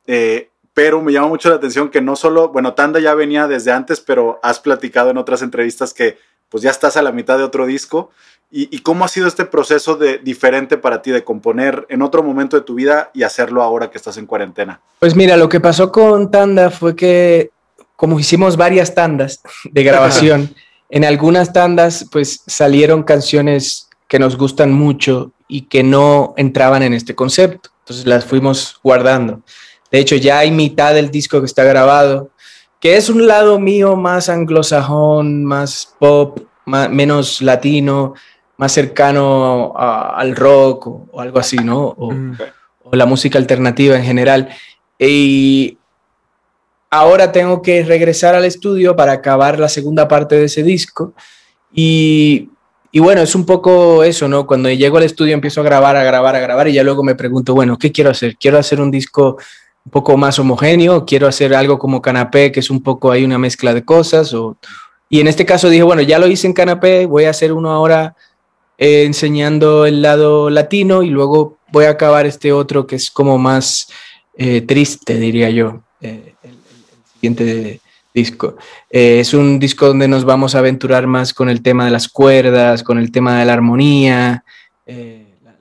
Eh, 0.07 0.49
pero 0.73 1.01
me 1.01 1.11
llama 1.11 1.27
mucho 1.27 1.49
la 1.49 1.55
atención 1.55 1.89
que 1.89 2.01
no 2.01 2.15
solo, 2.15 2.49
bueno, 2.49 2.73
Tanda 2.73 2.99
ya 2.99 3.13
venía 3.13 3.47
desde 3.47 3.71
antes, 3.71 3.99
pero 3.99 4.39
has 4.43 4.59
platicado 4.59 5.09
en 5.09 5.17
otras 5.17 5.41
entrevistas 5.41 5.93
que 5.93 6.17
pues 6.47 6.63
ya 6.63 6.71
estás 6.71 6.97
a 6.97 7.01
la 7.01 7.11
mitad 7.11 7.37
de 7.37 7.43
otro 7.43 7.65
disco. 7.65 8.11
¿Y, 8.51 8.75
y 8.75 8.79
cómo 8.79 9.05
ha 9.05 9.07
sido 9.07 9.27
este 9.27 9.45
proceso 9.45 9.95
de, 9.95 10.17
diferente 10.17 10.77
para 10.77 11.01
ti 11.01 11.11
de 11.11 11.23
componer 11.23 11.85
en 11.89 12.01
otro 12.01 12.23
momento 12.23 12.57
de 12.57 12.63
tu 12.63 12.73
vida 12.73 13.11
y 13.13 13.23
hacerlo 13.23 13.61
ahora 13.61 13.91
que 13.91 13.97
estás 13.97 14.17
en 14.17 14.25
cuarentena? 14.25 14.81
Pues 14.99 15.15
mira, 15.15 15.37
lo 15.37 15.49
que 15.49 15.59
pasó 15.59 15.91
con 15.91 16.31
Tanda 16.31 16.71
fue 16.71 16.95
que 16.95 17.51
como 17.99 18.17
hicimos 18.17 18.55
varias 18.55 18.95
tandas 18.95 19.41
de 19.65 19.83
grabación, 19.83 20.55
en 20.89 21.03
algunas 21.03 21.51
tandas 21.51 22.05
pues 22.09 22.43
salieron 22.47 23.03
canciones 23.03 23.89
que 24.07 24.19
nos 24.19 24.37
gustan 24.37 24.71
mucho 24.71 25.33
y 25.49 25.63
que 25.63 25.83
no 25.83 26.33
entraban 26.37 26.81
en 26.81 26.93
este 26.93 27.13
concepto. 27.13 27.71
Entonces 27.81 28.05
las 28.05 28.23
fuimos 28.23 28.79
guardando. 28.81 29.41
De 29.91 29.99
hecho, 29.99 30.15
ya 30.15 30.39
hay 30.39 30.49
mitad 30.49 30.93
del 30.93 31.11
disco 31.11 31.41
que 31.41 31.45
está 31.45 31.65
grabado, 31.65 32.29
que 32.79 32.95
es 32.95 33.09
un 33.09 33.27
lado 33.27 33.59
mío 33.59 33.97
más 33.97 34.29
anglosajón, 34.29 35.43
más 35.43 35.93
pop, 35.99 36.39
menos 36.65 37.41
latino, 37.41 38.13
más 38.59 38.71
cercano 38.71 39.73
al 39.75 40.35
rock 40.35 40.87
o, 40.87 41.19
algo 41.19 41.39
así, 41.39 41.57
¿no? 41.57 41.79
O, 41.97 42.13
o, 42.83 42.95
la 42.95 43.07
música 43.07 43.39
alternativa 43.39 43.95
en 43.95 44.03
general. 44.03 44.49
Y 44.99 45.77
ahora 46.91 47.31
tengo 47.31 47.61
que 47.61 47.83
regresar 47.83 48.35
al 48.35 48.45
estudio 48.45 48.95
para 48.95 49.13
acabar 49.13 49.59
la 49.59 49.69
segunda 49.69 50.07
parte 50.07 50.35
de 50.35 50.45
ese 50.45 50.61
disco. 50.61 51.13
Y 51.73 52.49
y 52.91 52.99
bueno, 52.99 53.21
es 53.21 53.35
un 53.35 53.45
poco 53.45 54.03
eso, 54.03 54.27
¿no? 54.27 54.47
Cuando 54.47 54.69
llego 54.69 54.97
al 54.97 55.03
estudio 55.03 55.35
empiezo 55.35 55.61
a 55.61 55.63
grabar, 55.63 55.95
a 55.95 56.03
grabar, 56.03 56.35
a 56.35 56.39
grabar 56.39 56.67
y 56.67 56.73
ya 56.73 56.83
luego 56.83 57.03
me 57.03 57.13
pregunto, 57.13 57.53
bueno, 57.53 57.77
¿qué 57.77 57.91
quiero 57.91 58.09
hacer? 58.09 58.35
¿Quiero 58.37 58.57
hacer 58.57 58.81
un 58.81 58.89
disco 58.89 59.37
un 59.85 59.91
poco 59.91 60.17
más 60.17 60.39
homogéneo? 60.39 61.05
¿Quiero 61.05 61.27
hacer 61.27 61.53
algo 61.53 61.77
como 61.77 62.01
Canapé, 62.01 62.51
que 62.51 62.61
es 62.61 62.71
un 62.71 62.81
poco 62.81 63.11
ahí 63.11 63.23
una 63.23 63.37
mezcla 63.37 63.75
de 63.75 63.85
cosas? 63.85 64.33
O... 64.33 64.57
Y 65.07 65.19
en 65.19 65.27
este 65.27 65.45
caso 65.45 65.69
dije, 65.69 65.83
bueno, 65.83 66.01
ya 66.01 66.17
lo 66.17 66.25
hice 66.25 66.47
en 66.47 66.53
Canapé, 66.53 67.05
voy 67.05 67.25
a 67.25 67.29
hacer 67.29 67.53
uno 67.53 67.69
ahora 67.69 68.15
eh, 68.81 69.03
enseñando 69.03 69.85
el 69.85 70.01
lado 70.01 70.49
latino 70.49 71.03
y 71.03 71.09
luego 71.09 71.57
voy 71.69 71.83
a 71.83 71.89
acabar 71.89 72.25
este 72.25 72.53
otro 72.53 72.87
que 72.87 72.95
es 72.95 73.11
como 73.11 73.37
más 73.37 73.89
eh, 74.37 74.61
triste, 74.61 75.19
diría 75.19 75.49
yo, 75.49 75.83
eh, 75.99 76.33
el, 76.41 76.55
siguiente 77.13 77.81
disco. 78.13 78.55
Es 78.89 79.33
un 79.33 79.59
disco 79.59 79.87
donde 79.87 80.07
nos 80.07 80.23
vamos 80.23 80.55
a 80.55 80.59
aventurar 80.59 81.07
más 81.07 81.33
con 81.33 81.49
el 81.49 81.61
tema 81.61 81.83
de 81.83 81.91
las 81.91 82.07
cuerdas, 82.07 82.81
con 82.81 82.97
el 82.97 83.11
tema 83.11 83.37
de 83.37 83.45
la 83.45 83.51
armonía, 83.51 84.45
la, 84.87 84.95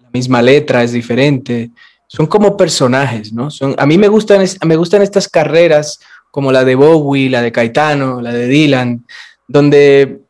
la, 0.00 0.10
misma 0.12 0.40
letra 0.40 0.84
es 0.84 0.92
diferente. 0.92 1.70
Son 2.06 2.28
como 2.28 2.56
personajes, 2.56 3.32
¿no? 3.32 3.50
Son, 3.50 3.74
a 3.76 3.84
mí 3.84 3.98
me 3.98 4.06
gustan, 4.06 4.46
me 4.64 4.76
gustan 4.76 5.02
estas 5.02 5.28
carreras 5.28 5.98
como 6.30 6.52
la 6.52 6.64
de 6.64 6.76
Bowie, 6.76 7.28
la 7.28 7.42
de 7.42 7.50
Caetano, 7.50 8.20
la 8.20 8.32
de 8.32 8.46
Dylan, 8.46 9.04
donde 9.48 10.20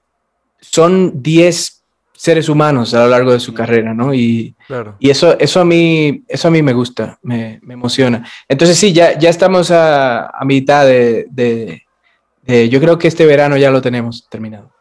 son 0.61 1.23
10 1.23 1.77
seres 2.19 2.49
humanos 2.49 2.95
a 2.95 3.05
lo 3.05 3.11
largo 3.11 3.33
de 3.33 3.39
su 3.39 3.55
carrera, 3.55 3.95
¿no? 3.95 4.13
Y, 4.13 4.57
claro. 4.67 4.97
y 4.99 5.09
eso, 5.09 5.39
eso, 5.39 5.61
a 5.61 5.65
mí, 5.65 6.25
eso 6.27 6.49
a 6.49 6.51
mí 6.51 6.63
me 6.63 6.73
gusta, 6.73 7.17
me, 7.23 7.61
me 7.63 7.75
emociona. 7.75 8.29
Entonces 8.49 8.77
sí, 8.77 8.93
ya, 8.93 9.17
ya 9.17 9.31
estamos 9.31 9.71
a, 9.71 10.27
a 10.27 10.45
mitad 10.45 10.85
de, 10.85 11.29
de, 11.31 12.69
yo 12.69 12.81
creo 12.81 12.99
que 12.99 13.07
este 13.07 13.25
verano 13.25 13.57
ya 13.57 13.71
lo 13.71 13.81
tenemos 13.81 14.29
terminado. 14.29 14.73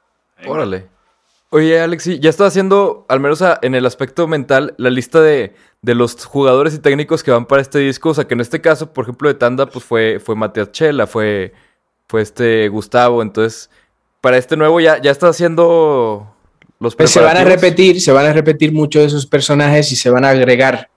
Órale. 0.48 0.88
Oye, 1.52 1.80
Alexi, 1.80 2.20
ya 2.20 2.32
estás 2.32 2.48
haciendo, 2.48 3.06
al 3.08 3.20
menos 3.20 3.44
a, 3.44 3.60
en 3.62 3.76
el 3.76 3.86
aspecto 3.86 4.28
mental, 4.28 4.74
la 4.78 4.90
lista 4.90 5.22
de, 5.22 5.54
de, 5.84 5.94
los 5.94 6.26
jugadores 6.26 6.74
y 6.74 6.80
técnicos 6.80 7.22
que 7.22 7.30
van 7.30 7.46
para 7.46 7.62
este 7.62 7.78
disco. 7.78 8.10
O 8.10 8.14
sea, 8.16 8.26
que 8.26 8.34
en 8.34 8.42
este 8.42 8.62
caso, 8.62 8.94
por 8.94 9.06
ejemplo, 9.06 9.30
de 9.30 9.36
Tanda, 9.36 9.68
pues 9.68 9.86
fue, 9.86 10.20
fue 10.20 10.36
Matías 10.36 10.72
Chela, 10.72 11.06
fue, 11.06 11.54
fue 12.08 12.24
este 12.24 12.68
Gustavo. 12.70 13.22
Entonces, 13.22 13.70
para 14.22 14.38
este 14.38 14.58
nuevo 14.58 14.80
ya, 14.80 15.00
ya 15.00 15.12
estás 15.12 15.30
haciendo 15.36 16.34
los 16.80 16.96
pues 16.96 17.12
se 17.12 17.20
van 17.20 17.38
a 17.38 17.44
repetir, 17.44 18.02
se 18.02 18.12
van 18.12 18.26
a 18.26 18.34
repetir 18.34 18.72
muchos 18.72 19.02
de 19.02 19.08
esos 19.08 19.26
personajes 19.26 19.92
y 19.92 19.96
se 19.96 20.10
van 20.10 20.26
a 20.26 20.30
agregar 20.30 20.90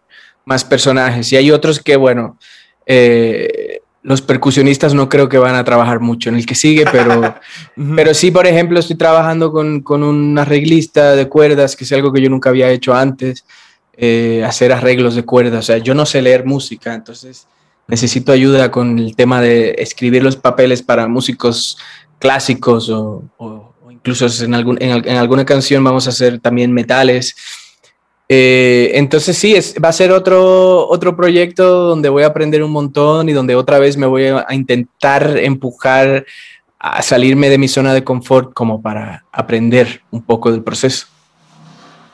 más 0.44 0.64
personajes. 0.64 1.32
Y 1.32 1.36
hay 1.36 1.50
otros 1.50 1.80
que, 1.80 1.96
bueno, 1.96 2.38
eh, 2.86 3.80
los 4.02 4.22
percusionistas 4.22 4.94
no 4.94 5.08
creo 5.08 5.28
que 5.28 5.38
van 5.38 5.54
a 5.54 5.64
trabajar 5.64 6.00
mucho 6.00 6.28
en 6.28 6.36
el 6.36 6.46
que 6.46 6.54
sigue, 6.54 6.84
pero, 6.90 7.34
pero 7.96 8.14
sí, 8.14 8.30
por 8.30 8.46
ejemplo, 8.46 8.78
estoy 8.78 8.96
trabajando 8.96 9.52
con, 9.52 9.80
con, 9.80 10.02
un 10.02 10.38
arreglista 10.38 11.16
de 11.16 11.28
cuerdas, 11.28 11.76
que 11.76 11.84
es 11.84 11.92
algo 11.92 12.12
que 12.12 12.20
yo 12.20 12.28
nunca 12.28 12.50
había 12.50 12.70
hecho 12.70 12.94
antes, 12.94 13.44
eh, 13.96 14.42
hacer 14.46 14.72
arreglos 14.72 15.14
de 15.14 15.24
cuerdas. 15.24 15.64
O 15.64 15.66
sea, 15.66 15.78
yo 15.78 15.94
no 15.94 16.04
sé 16.04 16.20
leer 16.20 16.44
música, 16.44 16.94
entonces 16.94 17.46
necesito 17.86 18.32
ayuda 18.32 18.70
con 18.70 18.98
el 18.98 19.16
tema 19.16 19.40
de 19.40 19.74
escribir 19.78 20.22
los 20.22 20.36
papeles 20.36 20.82
para 20.82 21.08
músicos 21.08 21.78
clásicos 22.18 22.90
o 22.90 23.69
incluso 24.00 24.26
en, 24.44 24.54
algún, 24.54 24.78
en, 24.80 25.08
en, 25.08 25.16
alguna 25.16 25.44
canción 25.44 25.84
vamos 25.84 26.06
a 26.06 26.10
hacer 26.10 26.40
también 26.40 26.72
metales. 26.72 27.36
Eh, 28.28 28.92
entonces 28.94 29.36
sí, 29.36 29.56
es, 29.56 29.74
va 29.82 29.88
a 29.88 29.92
ser 29.92 30.12
otro, 30.12 30.88
otro 30.88 31.16
proyecto 31.16 31.88
donde 31.88 32.08
voy 32.08 32.22
a 32.22 32.28
aprender 32.28 32.62
un 32.62 32.70
montón 32.70 33.28
y 33.28 33.32
donde 33.32 33.56
otra 33.56 33.80
vez 33.80 33.96
me 33.96 34.06
voy 34.06 34.26
a, 34.26 34.46
a, 34.48 34.54
intentar 34.54 35.36
empujar 35.36 36.24
a 36.78 37.02
salirme 37.02 37.48
de 37.48 37.58
mi 37.58 37.66
zona 37.66 37.92
de 37.92 38.04
confort 38.04 38.54
como 38.54 38.80
para 38.80 39.24
aprender 39.32 40.02
un 40.12 40.22
poco 40.22 40.52
del 40.52 40.62
proceso. 40.62 41.08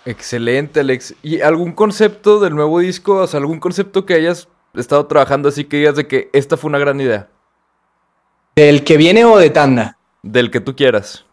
Excelente, 0.07 0.81
Alex. 0.81 1.15
¿Y 1.23 1.41
algún 1.41 1.73
concepto 1.73 2.41
del 2.41 2.55
nuevo 2.55 2.79
disco? 2.79 3.17
O 3.17 3.27
sea, 3.27 3.39
algún 3.39 3.61
concepto 3.61 4.07
que 4.07 4.15
hayas 4.15 4.49
estado 4.75 5.05
trabajando 5.07 5.51
así 5.51 5.65
que 5.65 5.77
digas 5.79 5.97
de 5.97 6.07
que 6.07 6.31
esta 6.33 6.57
fue 6.57 6.69
una 6.69 6.79
gran 6.79 6.99
idea. 6.99 7.29
¿Del 8.55 8.85
que 8.85 8.97
viene 8.97 9.27
o 9.27 9.37
de 9.37 9.51
Tanda? 9.51 9.99
Del 10.23 10.51
que 10.51 10.61
tú 10.61 10.75
quieras. 10.75 11.26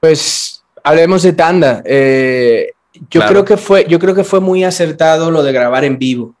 Pues 0.00 0.62
hablemos 0.82 1.22
de 1.22 1.32
Tanda. 1.32 1.82
Eh, 1.84 2.72
yo 3.10 3.20
claro. 3.20 3.28
creo 3.30 3.44
que 3.44 3.56
fue, 3.56 3.86
yo 3.88 3.98
creo 3.98 4.14
que 4.14 4.24
fue 4.24 4.40
muy 4.40 4.64
acertado 4.64 5.30
lo 5.30 5.42
de 5.42 5.52
grabar 5.52 5.84
en 5.84 5.98
vivo, 5.98 6.34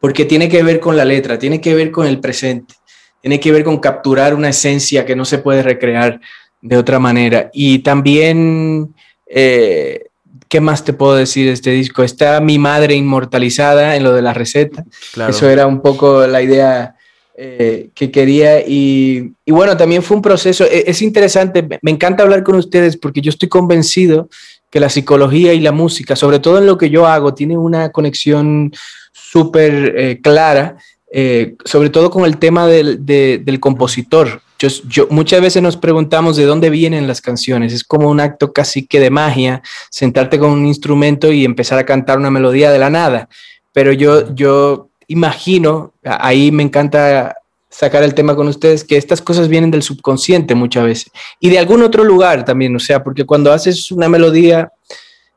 porque 0.00 0.24
tiene 0.24 0.48
que 0.48 0.62
ver 0.62 0.80
con 0.80 0.96
la 0.96 1.04
letra, 1.04 1.38
tiene 1.38 1.60
que 1.60 1.74
ver 1.74 1.90
con 1.90 2.06
el 2.06 2.20
presente, 2.20 2.74
tiene 3.20 3.40
que 3.40 3.52
ver 3.52 3.64
con 3.64 3.78
capturar 3.78 4.34
una 4.34 4.50
esencia 4.50 5.06
que 5.06 5.16
no 5.16 5.24
se 5.24 5.38
puede 5.38 5.62
recrear 5.62 6.20
de 6.60 6.76
otra 6.76 6.98
manera. 6.98 7.50
Y 7.52 7.80
también, 7.80 8.94
eh, 9.26 10.06
¿qué 10.48 10.60
más 10.60 10.84
te 10.84 10.92
puedo 10.92 11.14
decir 11.14 11.46
de 11.46 11.52
este 11.52 11.70
disco? 11.70 12.02
Está 12.02 12.40
mi 12.40 12.58
madre 12.58 12.94
inmortalizada 12.94 13.96
en 13.96 14.04
lo 14.04 14.12
de 14.12 14.22
la 14.22 14.34
receta. 14.34 14.84
Claro. 15.12 15.30
Eso 15.30 15.48
era 15.48 15.66
un 15.66 15.80
poco 15.80 16.26
la 16.26 16.42
idea 16.42 16.96
eh, 17.36 17.90
que 17.94 18.10
quería. 18.10 18.60
Y, 18.66 19.32
bueno, 19.46 19.76
también 19.76 20.02
fue 20.02 20.16
un 20.16 20.22
proceso, 20.22 20.64
es, 20.64 20.84
es 20.86 21.02
interesante, 21.02 21.66
me 21.82 21.90
encanta 21.90 22.22
hablar 22.22 22.42
con 22.42 22.56
ustedes 22.56 22.96
porque 22.96 23.20
yo 23.20 23.30
estoy 23.30 23.48
convencido 23.48 24.28
que 24.70 24.80
la 24.80 24.88
psicología 24.88 25.52
y 25.52 25.60
la 25.60 25.72
música, 25.72 26.16
sobre 26.16 26.38
todo 26.38 26.58
en 26.58 26.66
lo 26.66 26.78
que 26.78 26.88
yo 26.88 27.06
hago, 27.06 27.34
tiene 27.34 27.58
una 27.58 27.92
conexión 27.92 28.72
súper 29.12 29.94
eh, 29.96 30.20
clara, 30.22 30.76
eh, 31.12 31.56
sobre 31.64 31.90
todo 31.90 32.10
con 32.10 32.24
el 32.24 32.38
tema 32.38 32.66
del, 32.66 33.04
de, 33.04 33.40
del 33.44 33.60
compositor. 33.60 34.40
Yo, 34.58 35.08
muchas 35.10 35.40
veces 35.40 35.62
nos 35.62 35.76
preguntamos 35.76 36.36
de 36.36 36.44
dónde 36.44 36.70
vienen 36.70 37.08
las 37.08 37.20
canciones. 37.20 37.72
Es 37.72 37.82
como 37.82 38.08
un 38.08 38.20
acto 38.20 38.52
casi 38.52 38.86
que 38.86 39.00
de 39.00 39.10
magia, 39.10 39.60
sentarte 39.90 40.38
con 40.38 40.50
un 40.50 40.66
instrumento 40.66 41.32
y 41.32 41.44
empezar 41.44 41.78
a 41.78 41.84
cantar 41.84 42.18
una 42.18 42.30
melodía 42.30 42.70
de 42.70 42.78
la 42.78 42.88
nada. 42.88 43.28
Pero 43.72 43.92
yo, 43.92 44.32
yo 44.34 44.88
imagino, 45.12 45.92
ahí 46.04 46.50
me 46.50 46.62
encanta 46.62 47.36
sacar 47.68 48.02
el 48.02 48.14
tema 48.14 48.34
con 48.34 48.48
ustedes, 48.48 48.84
que 48.84 48.96
estas 48.96 49.20
cosas 49.20 49.48
vienen 49.48 49.70
del 49.70 49.82
subconsciente 49.82 50.54
muchas 50.54 50.84
veces 50.84 51.12
y 51.40 51.48
de 51.48 51.58
algún 51.58 51.82
otro 51.82 52.04
lugar 52.04 52.44
también, 52.44 52.74
o 52.76 52.78
sea, 52.78 53.02
porque 53.02 53.24
cuando 53.24 53.52
haces 53.52 53.90
una 53.90 54.08
melodía 54.08 54.70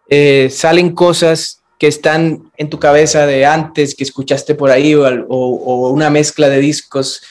eh, 0.10 0.50
salen 0.52 0.94
cosas 0.94 1.62
que 1.80 1.88
están 1.88 2.52
en 2.58 2.70
tu 2.70 2.80
cabeza 2.80 3.26
de 3.26 3.46
antes, 3.46 3.96
que 3.96 4.04
escuchaste 4.04 4.56
por 4.56 4.72
ahí, 4.72 4.96
o, 4.96 5.90
una 5.90 6.10
mezcla 6.10 6.48
de 6.48 6.60
discos 6.60 7.22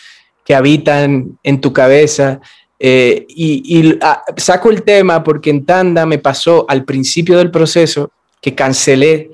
que 0.44 0.54
habitan 0.54 1.38
en 1.42 1.60
tu 1.62 1.72
cabeza. 1.72 2.40
Eh, 2.78 3.24
y, 3.28 3.62
y 3.64 3.98
ah, 4.02 4.22
saco 4.36 4.70
el 4.70 4.82
tema 4.82 5.24
porque 5.24 5.48
en 5.48 5.64
Tanda 5.64 6.04
me 6.04 6.18
pasó 6.18 6.66
al 6.68 6.84
principio 6.84 7.38
del 7.38 7.50
proceso 7.50 8.10
que 8.42 8.54
cancelé, 8.54 9.30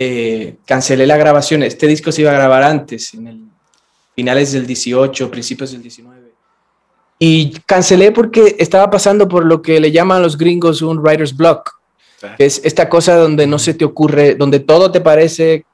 eh, 0.00 0.58
cancelé 0.64 1.08
la 1.08 1.16
grabación. 1.16 1.64
Este 1.64 1.88
disco 1.88 2.12
se 2.12 2.22
iba 2.22 2.30
a 2.30 2.34
grabar 2.34 2.62
antes, 2.62 3.12
en 3.14 3.26
el 3.26 3.48
finales 4.14 4.52
del 4.52 4.64
18, 4.64 5.28
principios 5.28 5.72
del 5.72 5.82
19. 5.82 6.32
Y 7.18 7.50
cancelé 7.66 8.12
porque 8.12 8.54
estaba 8.60 8.90
pasando 8.90 9.28
por 9.28 9.44
lo 9.44 9.60
que 9.60 9.80
le 9.80 9.90
llaman 9.90 10.22
los 10.22 10.38
gringos 10.38 10.82
un 10.82 11.00
writer's 11.00 11.36
block, 11.36 11.72
que 12.36 12.46
es 12.46 12.60
esta 12.64 12.88
cosa 12.88 13.16
donde 13.16 13.48
no 13.48 13.58
se 13.58 13.74
te 13.74 13.84
ocurre, 13.84 14.36
donde 14.36 14.60
todo 14.60 14.92
te 14.92 15.00
parece 15.00 15.66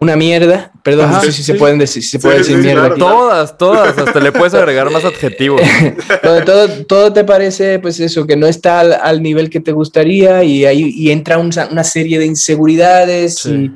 una 0.00 0.16
mierda. 0.16 0.69
Perdón, 0.82 1.06
Ajá, 1.10 1.16
no 1.16 1.20
sé 1.22 1.32
si 1.32 1.42
sí. 1.42 1.52
se 1.52 1.54
pueden 1.54 1.78
decir, 1.78 2.02
si 2.02 2.10
se 2.10 2.18
sí, 2.18 2.22
puede 2.22 2.38
decir 2.38 2.56
mierda. 2.56 2.94
Claro. 2.94 2.96
Todas, 2.96 3.58
todas, 3.58 3.98
hasta 3.98 4.18
le 4.20 4.32
puedes 4.32 4.54
agregar 4.54 4.90
más 4.90 5.04
adjetivos. 5.12 5.60
donde 6.22 6.42
todo, 6.42 6.68
todo 6.86 7.12
te 7.12 7.24
parece, 7.24 7.78
pues 7.78 8.00
eso, 8.00 8.26
que 8.26 8.36
no 8.36 8.46
está 8.46 8.80
al, 8.80 8.92
al 8.94 9.22
nivel 9.22 9.50
que 9.50 9.60
te 9.60 9.72
gustaría 9.72 10.42
y 10.44 10.64
ahí 10.64 10.92
y 10.94 11.10
entra 11.10 11.38
un, 11.38 11.50
una 11.70 11.84
serie 11.84 12.18
de 12.18 12.26
inseguridades 12.26 13.44
y, 13.46 13.70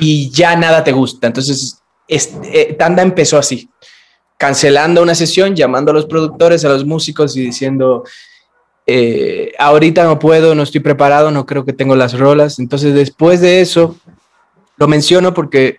y 0.00 0.30
ya 0.30 0.56
nada 0.56 0.82
te 0.82 0.92
gusta. 0.92 1.26
Entonces, 1.28 1.78
es, 2.08 2.32
eh, 2.52 2.74
Tanda 2.78 3.02
empezó 3.02 3.38
así. 3.38 3.68
cancelando 4.36 5.02
una 5.02 5.14
sesión, 5.14 5.54
llamando 5.54 5.90
a 5.90 5.94
los 5.94 6.06
productores, 6.06 6.64
a 6.64 6.68
los 6.70 6.84
músicos 6.84 7.36
y 7.36 7.42
diciendo, 7.42 8.04
eh, 8.86 9.52
ahorita 9.58 10.02
no 10.04 10.18
puedo, 10.18 10.54
no 10.54 10.62
estoy 10.64 10.80
preparado, 10.80 11.30
no 11.30 11.46
creo 11.46 11.64
que 11.64 11.72
tengo 11.72 11.94
las 11.94 12.18
rolas. 12.18 12.58
Entonces 12.58 12.94
después 12.94 13.40
de 13.40 13.60
eso, 13.60 13.96
lo 14.78 14.88
menciono 14.88 15.34
porque 15.34 15.76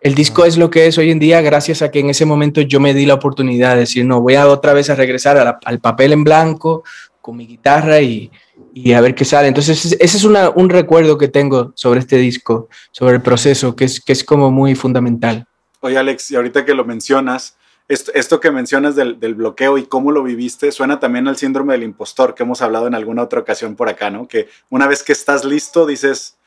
el 0.00 0.14
disco 0.14 0.44
es 0.44 0.56
lo 0.56 0.70
que 0.70 0.86
es 0.86 0.96
hoy 0.98 1.10
en 1.10 1.18
día 1.18 1.40
gracias 1.40 1.82
a 1.82 1.90
que 1.90 2.00
en 2.00 2.10
ese 2.10 2.24
momento 2.24 2.60
yo 2.60 2.80
me 2.80 2.94
di 2.94 3.06
la 3.06 3.14
oportunidad 3.14 3.74
de 3.74 3.80
decir, 3.80 4.04
no, 4.04 4.20
voy 4.20 4.36
a 4.36 4.48
otra 4.48 4.72
vez 4.72 4.90
a 4.90 4.94
regresar 4.94 5.58
al 5.64 5.80
papel 5.80 6.12
en 6.12 6.24
blanco 6.24 6.84
con 7.20 7.36
mi 7.36 7.46
guitarra 7.46 8.00
y, 8.00 8.30
y 8.72 8.92
a 8.92 9.00
ver 9.00 9.14
qué 9.14 9.24
sale. 9.24 9.48
Entonces 9.48 9.96
ese 9.98 10.16
es 10.16 10.24
un 10.24 10.68
recuerdo 10.68 11.18
que 11.18 11.28
tengo 11.28 11.72
sobre 11.74 12.00
este 12.00 12.16
disco, 12.16 12.68
sobre 12.90 13.16
el 13.16 13.22
proceso, 13.22 13.74
que 13.74 13.84
es, 13.84 14.00
que 14.00 14.12
es 14.12 14.24
como 14.24 14.50
muy 14.50 14.74
fundamental. 14.74 15.46
Oye 15.80 15.98
Alex, 15.98 16.30
y 16.30 16.36
ahorita 16.36 16.64
que 16.64 16.74
lo 16.74 16.84
mencionas, 16.84 17.56
esto, 17.88 18.38
que 18.40 18.50
mencionas 18.50 18.96
del, 18.96 19.14
bloqueo 19.34 19.78
y 19.78 19.86
cómo 19.86 20.12
lo 20.12 20.22
viviste 20.22 20.72
suena 20.72 21.00
también 21.00 21.26
al 21.26 21.36
síndrome 21.36 21.72
del 21.72 21.84
impostor 21.84 22.34
que 22.34 22.42
hemos 22.42 22.60
hablado 22.60 22.86
en 22.86 22.94
alguna 22.94 23.22
otra 23.22 23.40
ocasión 23.40 23.76
por 23.76 23.88
acá, 23.88 24.10
¿no? 24.10 24.28
Que 24.28 24.48
una 24.68 24.86
vez 24.86 25.02
que 25.02 25.12
estás 25.12 25.44
listo 25.44 25.86
dices, 25.86 26.37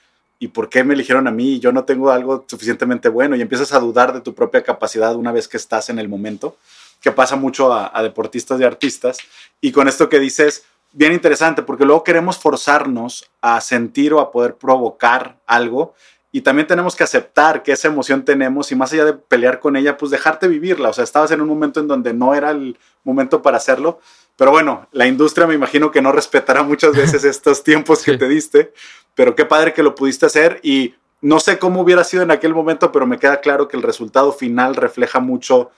¿y 0.41 0.47
por 0.47 0.69
qué 0.69 0.83
me 0.83 0.95
eligieron 0.95 1.27
a 1.27 1.31
mí? 1.31 1.59
Yo 1.59 1.71
no 1.71 1.85
tengo 1.85 2.09
algo 2.09 2.45
suficientemente 2.47 3.09
bueno 3.09 3.35
y 3.35 3.41
empiezas 3.41 3.73
a 3.73 3.79
dudar 3.79 4.11
de 4.11 4.21
tu 4.21 4.33
propia 4.33 4.63
capacidad 4.63 5.15
una 5.15 5.31
vez 5.31 5.47
que 5.47 5.57
estás 5.57 5.91
en 5.91 5.99
el 5.99 6.09
momento, 6.09 6.57
que 6.99 7.11
pasa 7.11 7.35
mucho 7.35 7.71
a, 7.71 7.95
a 7.95 8.01
deportistas 8.01 8.59
y 8.59 8.63
artistas. 8.63 9.19
Y 9.61 9.71
con 9.71 9.87
esto 9.87 10.09
que 10.09 10.19
dices, 10.19 10.63
bien 10.93 11.13
interesante, 11.13 11.61
porque 11.61 11.85
luego 11.85 12.03
queremos 12.03 12.39
forzarnos 12.39 13.29
a 13.39 13.61
sentir 13.61 14.15
o 14.15 14.19
a 14.19 14.31
poder 14.31 14.55
provocar 14.55 15.37
algo 15.45 15.93
y 16.31 16.41
también 16.41 16.67
tenemos 16.67 16.95
que 16.95 17.03
aceptar 17.03 17.61
que 17.61 17.73
esa 17.73 17.89
emoción 17.89 18.23
tenemos 18.23 18.71
y 18.71 18.75
más 18.75 18.93
allá 18.93 19.03
de 19.03 19.13
pelear 19.13 19.59
con 19.59 19.75
ella, 19.75 19.97
pues 19.97 20.11
dejarte 20.11 20.47
vivirla. 20.47 20.89
O 20.89 20.93
sea, 20.93 21.03
estabas 21.03 21.31
en 21.31 21.41
un 21.41 21.47
momento 21.47 21.81
en 21.81 21.87
donde 21.87 22.13
no 22.13 22.33
era 22.33 22.51
el 22.51 22.77
momento 23.03 23.41
para 23.41 23.57
hacerlo. 23.57 23.99
Pero 24.35 24.51
bueno, 24.51 24.87
la 24.91 25.07
industria 25.07 25.47
me 25.47 25.53
imagino 25.53 25.91
que 25.91 26.01
no 26.01 26.11
respetará 26.11 26.63
muchas 26.63 26.93
veces 26.95 27.23
estos 27.25 27.63
tiempos 27.63 28.03
que 28.03 28.17
te 28.17 28.27
diste. 28.27 28.73
Pero 29.15 29.35
qué 29.35 29.45
padre 29.45 29.73
que 29.73 29.83
lo 29.83 29.95
pudiste 29.95 30.25
hacer 30.25 30.59
y 30.63 30.95
no 31.21 31.39
sé 31.39 31.59
cómo 31.59 31.81
hubiera 31.81 32.03
sido 32.03 32.23
en 32.23 32.31
aquel 32.31 32.53
momento, 32.53 32.91
pero 32.91 33.05
me 33.05 33.19
queda 33.19 33.41
claro 33.41 33.67
que 33.67 33.77
el 33.77 33.83
resultado 33.83 34.31
final 34.31 34.75
refleja 34.75 35.19
mucho 35.19 35.71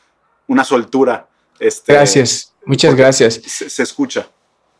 una 0.47 0.63
soltura. 0.63 1.27
Este, 1.59 1.93
gracias, 1.93 2.53
muchas 2.65 2.95
gracias. 2.95 3.35
Se, 3.45 3.83
escucha. 3.83 4.27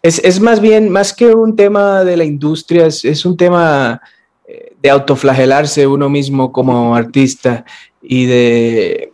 Es, 0.02 0.20
es, 0.20 0.40
más 0.40 0.60
bien, 0.60 0.90
más 0.90 1.14
que 1.14 1.34
un 1.34 1.56
tema 1.56 2.04
de 2.04 2.18
la 2.18 2.24
industria, 2.24 2.86
es, 2.86 3.04
es 3.04 3.26
un 3.26 3.36
tema 3.36 4.02
de 4.84 4.90
autoflagelarse 4.90 5.88
uno 5.88 6.10
mismo 6.10 6.52
como 6.52 6.94
artista 6.94 7.64
y 8.02 8.26
de... 8.26 9.13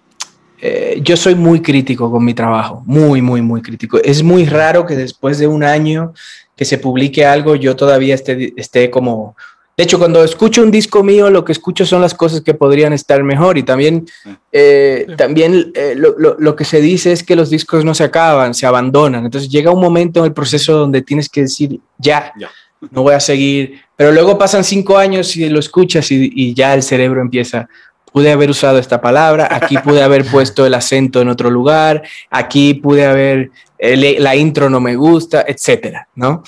Eh, 0.62 1.00
yo 1.01 1.16
soy 1.16 1.36
muy 1.36 1.62
crítico 1.62 2.12
con 2.12 2.24
mi 2.24 2.34
trabajo, 2.34 2.84
muy, 2.86 3.22
muy, 3.22 3.42
muy 3.42 3.62
crítico. 3.62 4.00
Es 4.04 4.24
muy 4.24 4.46
raro 4.46 4.86
que 4.86 4.96
después 4.96 5.38
de 5.39 5.48
un 5.48 5.63
año 5.63 6.13
que 6.56 6.66
se 6.66 6.78
publique 6.78 7.25
algo, 7.25 7.56
yo 7.56 7.75
todavía 7.75 8.16
esté, 8.16 8.54
esté 8.58 8.89
como... 8.89 9.36
De 9.78 9.86
hecho, 9.86 9.98
cuando 9.98 10.22
escucho 10.25 10.62
un 10.62 10.72
disco 10.72 11.04
mío, 11.04 11.30
lo 11.30 11.46
que 11.46 11.54
escucho 11.54 11.86
son 11.86 12.01
las 12.01 12.13
cosas 12.13 12.42
que 12.42 12.54
podrían 12.54 12.92
estar 12.92 13.24
mejor 13.24 13.58
y 13.58 13.63
también, 13.63 14.06
eh, 14.51 15.08
también 15.18 15.72
eh, 15.74 15.94
lo, 15.96 16.20
lo, 16.20 16.36
lo, 16.38 16.56
que 16.58 16.66
se 16.66 16.82
dice 16.82 17.13
es 17.13 17.24
que 17.24 17.38
los 17.38 17.50
discos 17.50 17.86
no 17.86 17.96
se 17.96 18.04
acaban, 18.04 18.54
se 18.54 18.66
abandonan. 18.66 19.24
Entonces 19.24 19.50
llega 19.50 19.72
un 19.72 19.80
momento 19.80 20.20
en 20.20 20.25
el 20.25 20.34
proceso 20.34 20.74
donde 20.78 21.01
tienes 21.01 21.30
que 21.30 21.44
decir, 21.44 21.80
ya. 21.98 22.34
ya 22.38 22.50
no 22.92 23.04
voy 23.04 23.13
a 23.13 23.20
seguir. 23.20 23.82
Pero 23.96 24.12
luego 24.12 24.38
pasan 24.38 24.63
cinco 24.63 24.98
años 24.98 25.36
y 25.36 25.50
lo 25.50 25.60
escuchas 25.60 26.10
y, 26.12 26.54
ya 26.54 26.74
el 26.74 26.84
cerebro 26.84 27.22
empieza, 27.22 27.68
pude 28.12 28.32
haber 28.32 28.50
usado 28.50 28.78
esta 28.78 29.01
palabra, 29.01 29.48
aquí 29.51 29.78
pude 29.78 30.01
haber 30.01 30.25
puesto 30.32 30.66
el 30.66 30.74
acento 30.74 31.22
en 31.22 31.30
otro 31.30 31.50
lugar, 31.50 32.04
aquí 32.30 32.74
pude 32.74 33.06
haber, 33.06 33.51
la 33.78 34.36
intro 34.36 34.70
no 34.70 34.80
me 34.80 34.96
gusta, 34.96 35.44
etcétera, 35.48 36.08
¿no? 36.16 36.44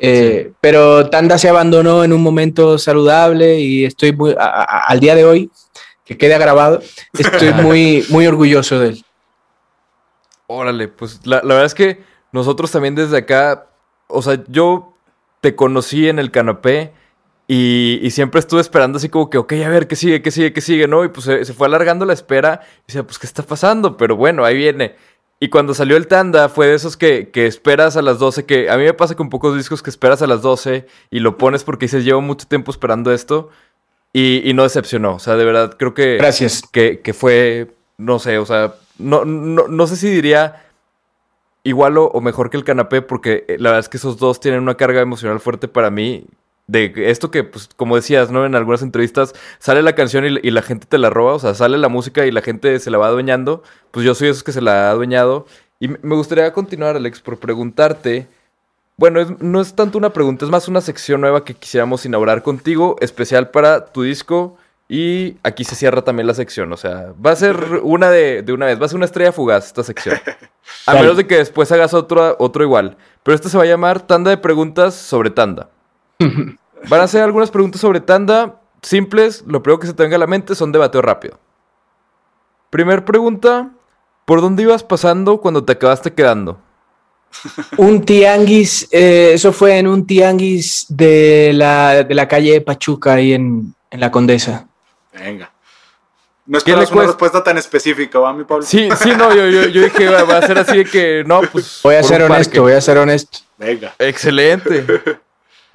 Eh, 0.00 0.52
pero 0.60 1.08
Tanda 1.08 1.38
se 1.38 1.48
abandonó 1.48 2.04
en 2.04 2.12
un 2.12 2.22
momento 2.22 2.76
saludable 2.78 3.58
y 3.58 3.84
estoy 3.84 4.12
muy, 4.12 4.34
al 4.38 5.00
día 5.00 5.14
de 5.14 5.24
hoy, 5.24 5.50
que 6.04 6.18
quede 6.18 6.38
grabado, 6.38 6.82
estoy 7.12 7.52
muy, 7.62 8.04
muy 8.10 8.26
orgulloso 8.26 8.78
de 8.78 8.88
él. 8.88 9.04
Órale, 10.46 10.88
pues 10.88 11.20
la, 11.24 11.36
la 11.36 11.54
verdad 11.54 11.66
es 11.66 11.74
que 11.74 12.02
nosotros 12.32 12.70
también 12.70 12.94
desde 12.94 13.18
acá, 13.18 13.66
o 14.06 14.22
sea, 14.22 14.42
yo 14.48 14.94
te 15.40 15.54
conocí 15.54 16.08
en 16.08 16.18
el 16.18 16.30
canapé 16.30 16.92
y, 17.50 18.10
siempre 18.10 18.40
estuve 18.40 18.60
esperando 18.60 18.98
así 18.98 19.08
como 19.08 19.30
que, 19.30 19.38
ok, 19.38 19.54
a 19.64 19.70
ver, 19.70 19.88
¿qué 19.88 19.96
sigue, 19.96 20.20
qué 20.20 20.30
sigue, 20.30 20.52
qué 20.52 20.60
sigue? 20.60 20.86
¿No? 20.86 21.02
Y 21.02 21.08
pues 21.08 21.24
se, 21.24 21.54
fue 21.54 21.66
alargando 21.66 22.04
la 22.04 22.12
espera 22.12 22.60
y 22.80 22.88
decía, 22.88 23.04
pues, 23.04 23.18
¿qué 23.18 23.26
está 23.26 23.42
pasando? 23.42 23.96
Pero 23.96 24.16
bueno, 24.16 24.44
ahí 24.44 24.54
viene. 24.54 24.96
Y 25.40 25.48
cuando 25.48 25.72
salió 25.72 25.96
el 25.96 26.08
Tanda 26.08 26.50
fue 26.50 26.66
de 26.66 26.74
esos 26.74 26.98
que, 26.98 27.30
esperas 27.32 27.96
a 27.96 28.02
las 28.02 28.18
12, 28.18 28.44
que 28.44 28.68
a 28.68 28.76
mí 28.76 28.84
me 28.84 28.92
pasa 28.92 29.14
con 29.14 29.30
pocos 29.30 29.56
discos 29.56 29.82
que 29.82 29.88
esperas 29.88 30.20
a 30.20 30.26
las 30.26 30.42
12 30.42 30.86
y 31.10 31.20
lo 31.20 31.38
pones 31.38 31.64
porque 31.64 31.86
dices, 31.86 32.04
llevo 32.04 32.20
mucho 32.20 32.46
tiempo 32.46 32.70
esperando 32.70 33.12
esto 33.12 33.48
y, 34.12 34.52
no 34.54 34.64
decepcionó. 34.64 35.14
O 35.14 35.18
sea, 35.18 35.36
de 35.36 35.46
verdad, 35.46 35.74
creo 35.78 35.94
que... 35.94 36.16
Gracias. 36.18 36.62
Que, 36.70 37.00
que 37.00 37.14
fue, 37.14 37.74
no 37.96 38.18
sé, 38.18 38.36
o 38.36 38.44
sea, 38.44 38.74
no, 38.98 39.24
no, 39.24 39.68
no 39.68 39.86
sé 39.86 39.96
si 39.96 40.10
diría 40.10 40.66
igual 41.62 41.96
o, 41.98 42.20
mejor 42.20 42.50
que 42.50 42.56
el 42.56 42.64
canapé, 42.64 43.02
porque 43.02 43.44
eh, 43.48 43.56
la 43.58 43.70
verdad 43.70 43.80
es 43.80 43.88
que 43.88 43.96
esos 43.96 44.18
dos 44.18 44.40
tienen 44.40 44.60
una 44.60 44.74
carga 44.74 45.00
emocional 45.00 45.40
fuerte 45.40 45.68
para 45.68 45.90
mí. 45.90 46.26
De 46.68 46.92
esto 47.10 47.30
que, 47.30 47.42
pues, 47.42 47.68
como 47.76 47.96
decías, 47.96 48.30
¿no? 48.30 48.46
En 48.46 48.54
algunas 48.54 48.82
entrevistas 48.82 49.34
sale 49.58 49.82
la 49.82 49.94
canción 49.94 50.24
y, 50.24 50.50
la 50.50 50.62
gente 50.62 50.86
te 50.86 50.98
la 50.98 51.10
roba, 51.10 51.34
o 51.34 51.38
sea, 51.38 51.54
sale 51.54 51.78
la 51.78 51.88
música 51.88 52.26
y 52.26 52.30
la 52.30 52.42
gente 52.42 52.78
se 52.78 52.90
la 52.90 52.98
va 52.98 53.08
adueñando. 53.08 53.62
Pues 53.90 54.06
yo 54.06 54.14
soy 54.14 54.28
esos 54.28 54.44
que 54.44 54.52
se 54.52 54.60
la 54.60 54.88
ha 54.88 54.90
adueñado. 54.90 55.46
Y 55.80 55.88
me 55.88 56.14
gustaría 56.14 56.52
continuar, 56.52 56.94
Alex, 56.94 57.20
por 57.20 57.38
preguntarte. 57.38 58.28
Bueno, 58.96 59.36
no 59.40 59.60
es 59.60 59.74
tanto 59.74 59.98
una 59.98 60.12
pregunta, 60.12 60.44
es 60.44 60.50
más 60.50 60.68
una 60.68 60.80
sección 60.80 61.20
nueva 61.20 61.44
que 61.44 61.54
quisiéramos 61.54 62.04
inaugurar 62.04 62.42
contigo, 62.42 62.96
especial 63.00 63.50
para 63.50 63.86
tu 63.86 64.02
disco 64.02 64.56
y 64.88 65.36
aquí 65.42 65.64
se 65.64 65.76
cierra 65.76 66.02
también 66.02 66.26
la 66.26 66.32
sección, 66.32 66.72
o 66.72 66.76
sea, 66.78 67.12
va 67.24 67.32
a 67.32 67.36
ser 67.36 67.56
una 67.82 68.10
de, 68.10 68.44
una 68.48 68.66
vez, 68.66 68.80
va 68.80 68.86
a 68.86 68.88
ser 68.88 68.96
una 68.96 69.04
estrella 69.04 69.32
fugaz 69.32 69.66
esta 69.66 69.84
sección. 69.84 70.18
A 70.86 70.94
menos 70.94 71.16
de 71.16 71.26
que 71.26 71.36
después 71.36 71.70
hagas 71.72 71.94
otro, 71.94 72.36
otro 72.38 72.62
igual. 72.62 72.96
Pero 73.22 73.34
esto 73.34 73.48
se 73.48 73.56
va 73.56 73.64
a 73.64 73.66
llamar 73.66 74.06
tanda 74.06 74.30
de 74.30 74.36
preguntas 74.36 74.94
sobre 74.94 75.30
tanda. 75.30 75.70
Van 76.88 77.00
a 77.00 77.08
ser 77.08 77.22
algunas 77.22 77.50
preguntas 77.50 77.80
sobre 77.80 78.00
tanda 78.00 78.60
simples, 78.82 79.44
lo 79.46 79.62
primero 79.62 79.80
que 79.80 79.86
se 79.86 79.94
te 79.94 80.02
venga 80.02 80.16
a 80.16 80.20
la 80.20 80.26
mente 80.26 80.54
son 80.54 80.72
debateo 80.72 81.02
rápido. 81.02 81.38
Primer 82.70 83.04
pregunta, 83.04 83.70
¿por 84.24 84.40
dónde 84.40 84.62
ibas 84.62 84.84
pasando 84.84 85.40
cuando 85.40 85.64
te 85.64 85.72
acabaste 85.72 86.12
quedando? 86.12 86.60
Un 87.76 88.04
tianguis, 88.04 88.88
eh, 88.90 89.32
eso 89.34 89.52
fue 89.52 89.78
en 89.78 89.86
un 89.86 90.06
tianguis 90.06 90.86
de 90.88 91.52
la, 91.54 92.02
de 92.02 92.14
la 92.14 92.26
calle 92.26 92.60
Pachuca, 92.62 93.14
ahí 93.14 93.34
en, 93.34 93.74
en 93.90 94.00
la 94.00 94.10
Condesa. 94.10 94.66
Venga. 95.12 95.52
No 96.46 96.56
esperas 96.56 96.90
una 96.90 97.04
respuesta 97.04 97.44
tan 97.44 97.58
específica, 97.58 98.18
¿va, 98.18 98.32
mi 98.32 98.44
Pablo? 98.44 98.64
Sí, 98.64 98.88
sí, 99.02 99.10
no, 99.18 99.34
yo, 99.34 99.46
yo, 99.46 99.82
dije, 99.82 100.08
va, 100.08 100.38
a 100.38 100.46
ser 100.46 100.58
así 100.58 100.78
de 100.78 100.84
que, 100.86 101.22
no, 101.26 101.42
pues... 101.42 101.80
Voy 101.82 101.96
a 101.96 102.02
ser 102.02 102.22
honesto, 102.22 102.62
voy 102.62 102.72
a 102.72 102.80
ser 102.80 102.96
honesto. 102.96 103.40
Venga. 103.58 103.94
Excelente. 103.98 105.20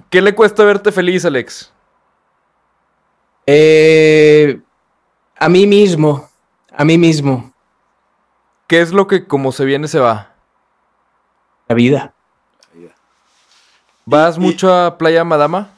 ¿Qué 0.10 0.22
le 0.22 0.36
cuesta 0.36 0.64
verte 0.64 0.92
feliz, 0.92 1.26
Alex? 1.26 1.72
Eh, 3.46 4.62
a 5.38 5.50
mí 5.50 5.68
mismo, 5.68 6.30
a 6.72 6.86
mí 6.86 6.98
mismo. 6.98 7.54
¿Qué 8.68 8.82
es 8.82 8.94
lo 8.94 9.08
que 9.08 9.28
como 9.28 9.52
se 9.52 9.66
viene 9.66 9.88
se 9.88 10.00
va? 10.00 10.34
La 11.68 11.76
vida. 11.76 12.14
La 12.74 12.80
vida. 12.80 12.96
¿Vas 14.06 14.38
mucho 14.38 14.74
a 14.74 14.98
Playa 14.98 15.24
Madama? 15.24 15.72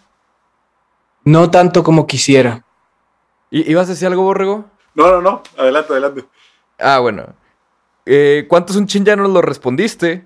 No 1.23 1.49
tanto 1.49 1.83
como 1.83 2.05
quisiera. 2.05 2.63
¿Y 3.49 3.69
ibas 3.71 3.87
a 3.87 3.91
decir 3.91 4.07
algo, 4.07 4.23
Borrego? 4.23 4.65
No, 4.93 5.11
no, 5.11 5.21
no. 5.21 5.43
Adelante, 5.57 5.93
adelante. 5.93 6.25
Ah, 6.77 6.99
bueno. 6.99 7.25
Eh, 8.05 8.45
¿Cuánto 8.47 8.73
es 8.73 8.77
un 8.77 8.87
chin? 8.87 9.03
Ya 9.03 9.15
nos 9.15 9.29
lo 9.29 9.41
respondiste. 9.41 10.25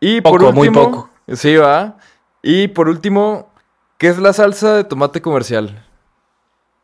Y 0.00 0.20
por 0.22 0.42
último, 0.42 0.52
muy 0.52 0.70
poco. 0.70 1.10
Sí, 1.34 1.56
va. 1.56 1.98
Y 2.42 2.68
por 2.68 2.88
último, 2.88 3.52
¿qué 3.98 4.08
es 4.08 4.18
la 4.18 4.32
salsa 4.32 4.76
de 4.76 4.84
tomate 4.84 5.20
comercial? 5.20 5.84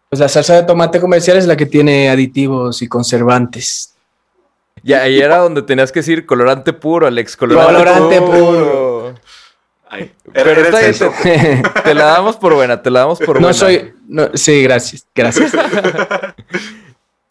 Pues 0.09 0.21
la 0.21 0.29
salsa 0.29 0.55
de 0.55 0.63
tomate 0.63 1.01
comercial 1.01 1.37
es 1.37 1.47
la 1.47 1.57
que 1.57 1.67
tiene 1.67 2.11
aditivos 2.11 2.83
y 2.83 2.89
conservantes. 2.89 3.95
Ya, 4.83 5.03
ahí 5.03 5.19
era 5.19 5.39
donde 5.39 5.63
tenías 5.63 5.91
que 5.91 6.01
decir 6.01 6.27
colorante 6.27 6.73
puro, 6.73 7.07
Alex. 7.07 7.37
Colorante, 7.37 8.21
puro. 8.21 9.15
Pero 10.33 10.63
te, 11.85 11.95
la 11.95 12.05
damos 12.05 12.37
por 12.37 12.55
buena, 12.55 12.83
te 12.83 12.91
la 12.91 13.01
damos 13.01 13.19
por 13.19 13.41
buena. 13.41 13.49
No 13.49 13.55
soy. 13.55 13.95
sí, 14.35 14.63
gracias, 14.63 15.07
gracias. 15.15 15.53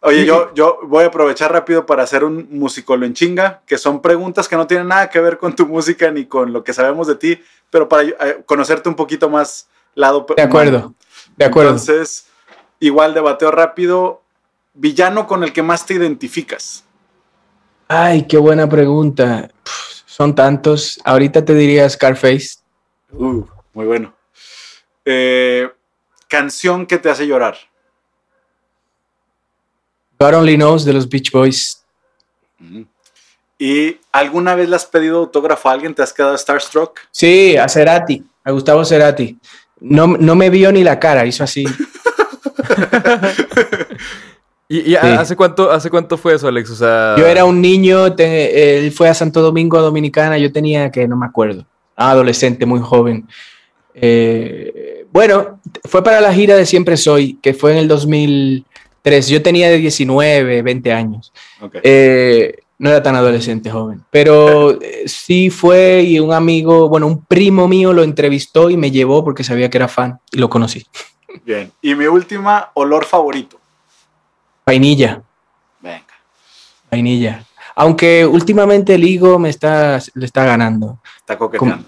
Oye, 0.06 0.24
yo, 0.24 0.54
yo 0.54 0.78
voy 0.84 1.02
a 1.02 1.08
aprovechar 1.08 1.50
rápido 1.50 1.84
para 1.84 2.04
hacer 2.04 2.22
un 2.22 2.46
musicolo 2.50 3.04
en 3.04 3.12
chinga, 3.12 3.62
que 3.66 3.76
son 3.76 4.00
preguntas 4.00 4.48
que 4.48 4.54
no 4.54 4.68
tienen 4.68 4.86
nada 4.86 5.10
que 5.10 5.18
ver 5.18 5.36
con 5.36 5.56
tu 5.56 5.66
música 5.66 6.12
ni 6.12 6.26
con 6.26 6.52
lo 6.52 6.62
que 6.62 6.72
sabemos 6.72 7.08
de 7.08 7.16
ti, 7.16 7.42
pero 7.70 7.88
para 7.88 8.04
eh, 8.04 8.42
conocerte 8.46 8.88
un 8.88 8.94
poquito 8.94 9.28
más 9.28 9.68
lado. 9.96 10.24
De 10.36 10.42
acuerdo, 10.42 10.94
de 11.36 11.44
acuerdo. 11.44 11.70
Entonces, 11.70 12.28
igual 12.78 13.14
debateo 13.14 13.50
rápido, 13.50 14.22
villano 14.74 15.26
con 15.26 15.42
el 15.42 15.52
que 15.52 15.64
más 15.64 15.84
te 15.84 15.94
identificas. 15.94 16.84
Ay, 17.88 18.28
qué 18.28 18.38
buena 18.38 18.68
pregunta. 18.68 19.50
Pff, 19.64 20.02
son 20.06 20.36
tantos. 20.36 21.00
Ahorita 21.04 21.44
te 21.44 21.54
diría 21.54 21.90
Scarface. 21.90 22.58
Uh, 23.10 23.44
muy 23.74 23.86
bueno. 23.86 24.14
Eh, 25.04 25.68
canción 26.28 26.86
que 26.86 26.98
te 26.98 27.10
hace 27.10 27.26
llorar. 27.26 27.56
God 30.18 30.34
Only 30.34 30.56
Knows 30.56 30.84
de 30.84 30.92
los 30.92 31.08
Beach 31.08 31.30
Boys. 31.30 31.82
¿Y 33.58 33.96
alguna 34.12 34.54
vez 34.54 34.68
le 34.68 34.76
has 34.76 34.84
pedido 34.86 35.18
autógrafo 35.18 35.68
a 35.68 35.72
alguien? 35.72 35.94
¿Te 35.94 36.02
has 36.02 36.12
quedado 36.12 36.36
starstruck? 36.36 37.00
Sí, 37.10 37.56
a 37.56 37.68
Cerati, 37.68 38.22
a 38.44 38.50
Gustavo 38.50 38.84
Cerati. 38.84 39.38
No, 39.80 40.06
no 40.06 40.34
me 40.34 40.50
vio 40.50 40.72
ni 40.72 40.82
la 40.84 40.98
cara, 40.98 41.26
hizo 41.26 41.44
así. 41.44 41.64
¿Y, 44.68 44.90
y 44.90 44.96
hace, 44.96 45.36
cuánto, 45.36 45.70
hace 45.70 45.88
cuánto 45.90 46.18
fue 46.18 46.34
eso, 46.34 46.48
Alex? 46.48 46.70
O 46.70 46.74
sea... 46.74 47.14
Yo 47.16 47.24
era 47.26 47.44
un 47.44 47.60
niño, 47.60 48.14
te- 48.14 48.78
él 48.78 48.90
fue 48.90 49.08
a 49.08 49.14
Santo 49.14 49.40
Domingo, 49.40 49.80
Dominicana, 49.80 50.38
yo 50.38 50.50
tenía 50.50 50.90
que, 50.90 51.06
no 51.06 51.16
me 51.16 51.26
acuerdo, 51.26 51.64
adolescente, 51.94 52.66
muy 52.66 52.80
joven. 52.80 53.28
Eh, 53.94 55.06
bueno, 55.12 55.60
fue 55.84 56.02
para 56.02 56.20
la 56.20 56.34
gira 56.34 56.56
de 56.56 56.66
Siempre 56.66 56.96
Soy, 56.96 57.38
que 57.40 57.54
fue 57.54 57.72
en 57.72 57.78
el 57.78 57.86
2003. 59.06 59.28
Yo 59.28 59.42
tenía 59.42 59.68
de 59.68 59.78
19, 59.78 60.62
20 60.62 60.92
años. 60.92 61.32
Eh, 61.82 62.58
no 62.78 62.90
era 62.90 63.02
tan 63.02 63.14
adolescente, 63.14 63.70
joven. 63.70 64.04
Pero 64.10 64.80
eh, 64.82 65.04
sí 65.06 65.50
fue 65.50 66.02
y 66.02 66.18
un 66.18 66.32
amigo, 66.32 66.88
bueno, 66.88 67.06
un 67.06 67.24
primo 67.24 67.68
mío 67.68 67.92
lo 67.92 68.02
entrevistó 68.02 68.68
y 68.68 68.76
me 68.76 68.90
llevó 68.90 69.24
porque 69.24 69.44
sabía 69.44 69.70
que 69.70 69.78
era 69.78 69.88
fan 69.88 70.18
y 70.32 70.38
lo 70.38 70.50
conocí. 70.50 70.84
Bien. 71.44 71.70
Y 71.80 71.94
mi 71.94 72.06
última, 72.06 72.70
olor 72.74 73.04
favorito. 73.04 73.58
Vainilla, 74.66 75.22
Venga. 75.80 76.04
vainilla. 76.90 77.44
Aunque 77.76 78.26
últimamente 78.26 78.94
el 78.94 79.04
higo 79.04 79.38
me 79.38 79.50
está, 79.50 80.00
le 80.14 80.26
está 80.26 80.44
ganando. 80.44 80.98
Está 81.18 81.38
coqueteando. 81.38 81.84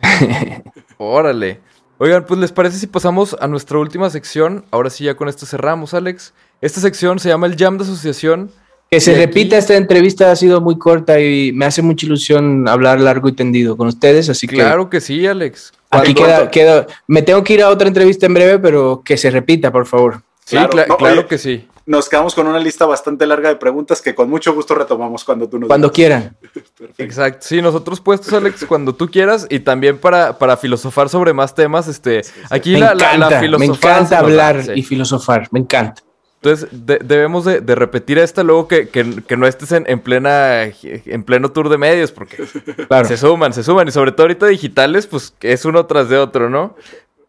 Órale. 0.98 1.60
Oigan, 1.98 2.24
pues 2.26 2.40
les 2.40 2.52
parece 2.52 2.78
si 2.78 2.86
pasamos 2.86 3.36
a 3.40 3.46
nuestra 3.46 3.78
última 3.78 4.10
sección. 4.10 4.64
Ahora 4.70 4.90
sí, 4.90 5.04
ya 5.04 5.14
con 5.16 5.28
esto 5.28 5.46
cerramos, 5.46 5.94
Alex. 5.94 6.34
Esta 6.60 6.80
sección 6.80 7.18
se 7.18 7.28
llama 7.28 7.46
el 7.46 7.56
Jam 7.56 7.78
de 7.78 7.84
Asociación. 7.84 8.50
Que 8.90 9.00
se 9.00 9.12
aquí- 9.12 9.20
repita 9.20 9.56
esta 9.58 9.74
entrevista 9.76 10.30
ha 10.30 10.36
sido 10.36 10.60
muy 10.60 10.78
corta 10.78 11.18
y 11.20 11.52
me 11.52 11.64
hace 11.64 11.82
mucha 11.82 12.06
ilusión 12.06 12.68
hablar 12.68 13.00
largo 13.00 13.28
y 13.28 13.32
tendido 13.32 13.76
con 13.76 13.88
ustedes, 13.88 14.28
así 14.28 14.46
que 14.46 14.56
Claro 14.56 14.88
que 14.90 15.00
sí, 15.00 15.26
Alex. 15.26 15.72
aquí 15.90 16.14
queda, 16.14 16.50
queda- 16.50 16.86
me 17.08 17.22
tengo 17.22 17.42
que 17.42 17.54
ir 17.54 17.62
a 17.62 17.70
otra 17.70 17.88
entrevista 17.88 18.26
en 18.26 18.34
breve, 18.34 18.58
pero 18.60 19.02
que 19.04 19.16
se 19.16 19.30
repita, 19.30 19.72
por 19.72 19.86
favor. 19.86 20.22
Sí, 20.44 20.56
Claro. 20.56 20.72
No, 20.88 20.96
claro 20.96 21.20
oye, 21.20 21.26
que 21.26 21.38
sí. 21.38 21.68
Nos 21.86 22.08
quedamos 22.08 22.34
con 22.34 22.46
una 22.46 22.58
lista 22.58 22.86
bastante 22.86 23.26
larga 23.26 23.50
de 23.50 23.56
preguntas 23.56 24.00
que 24.00 24.14
con 24.14 24.30
mucho 24.30 24.54
gusto 24.54 24.74
retomamos 24.74 25.22
cuando 25.24 25.48
tú 25.48 25.58
nos 25.58 25.68
Cuando 25.68 25.88
digas. 25.88 25.94
quieran. 25.94 26.36
Perfecto. 26.78 27.02
Exacto. 27.02 27.46
Sí, 27.46 27.60
nosotros 27.60 28.00
puestos, 28.00 28.32
Alex, 28.32 28.64
cuando 28.68 28.94
tú 28.94 29.10
quieras 29.10 29.46
y 29.50 29.60
también 29.60 29.98
para, 29.98 30.38
para 30.38 30.56
filosofar 30.56 31.08
sobre 31.08 31.32
más 31.34 31.54
temas. 31.54 31.88
Este, 31.88 32.22
aquí 32.50 32.72
Me 32.74 32.80
la, 32.80 32.94
la- 32.94 33.16
la 33.18 33.26
encanta, 33.26 33.58
me 33.58 33.64
encanta 33.66 34.18
hablar 34.18 34.62
sí. 34.64 34.72
y 34.76 34.82
filosofar, 34.82 35.48
me 35.50 35.60
encanta. 35.60 36.02
Entonces, 36.42 36.68
de- 36.72 36.98
debemos 37.02 37.44
de, 37.46 37.60
de 37.62 37.74
repetir 37.74 38.18
esta 38.18 38.42
luego 38.42 38.68
que, 38.68 38.88
que- 38.88 39.22
que 39.26 39.36
no 39.36 39.46
estés 39.46 39.72
en, 39.72 39.84
en 39.88 40.00
plena 40.00 40.64
en 40.82 41.24
pleno 41.24 41.52
tour 41.52 41.68
de 41.70 41.78
medios, 41.78 42.12
porque 42.12 42.36
Claro. 42.88 43.08
se 43.08 43.16
suman, 43.16 43.52
se 43.54 43.62
suman. 43.62 43.88
Y 43.88 43.92
sobre 43.92 44.12
todo 44.12 44.22
ahorita 44.24 44.46
digitales, 44.46 45.06
pues 45.06 45.34
es 45.40 45.64
uno 45.64 45.84
tras 45.86 46.08
de 46.10 46.18
otro, 46.18 46.48
¿no? 46.50 46.76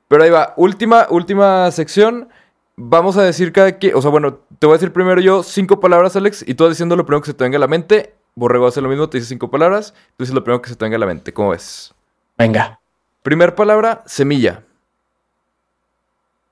Pero 0.08 0.24
ahí 0.24 0.30
va, 0.30 0.54
última, 0.58 1.08
última 1.10 1.70
sección. 1.72 2.28
Vamos 2.78 3.16
a 3.18 3.24
decir 3.24 3.54
cada 3.54 3.80
que, 3.80 3.94
o 3.94 4.02
sea, 4.02 4.12
bueno, 4.12 4.40
te 4.60 4.68
voy 4.68 4.74
a 4.74 4.78
decir 4.78 4.92
primero 4.92 5.22
yo 5.22 5.44
cinco 5.44 5.80
palabras, 5.80 6.16
Alex, 6.16 6.44
y 6.48 6.56
tú 6.56 6.66
vas 6.66 6.72
diciendo 6.72 6.96
lo 6.96 7.06
primero 7.06 7.22
que 7.22 7.28
se 7.28 7.34
te 7.34 7.44
venga 7.44 7.58
a 7.58 7.60
la 7.62 7.68
mente. 7.68 8.16
Borrego 8.36 8.68
hace 8.68 8.82
lo 8.82 8.90
mismo, 8.90 9.08
te 9.10 9.18
dice 9.18 9.30
cinco 9.30 9.50
palabras, 9.50 9.94
tú 10.18 10.24
dices 10.24 10.36
lo 10.36 10.44
primero 10.44 10.62
que 10.62 10.70
se 10.70 10.76
te 10.76 10.84
venga 10.84 10.98
a 10.98 11.00
la 11.00 11.06
mente. 11.06 11.34
¿Cómo 11.34 11.50
ves? 11.52 11.94
Venga, 12.38 12.80
Primer 13.24 13.56
palabra, 13.56 14.04
semilla. 14.06 14.64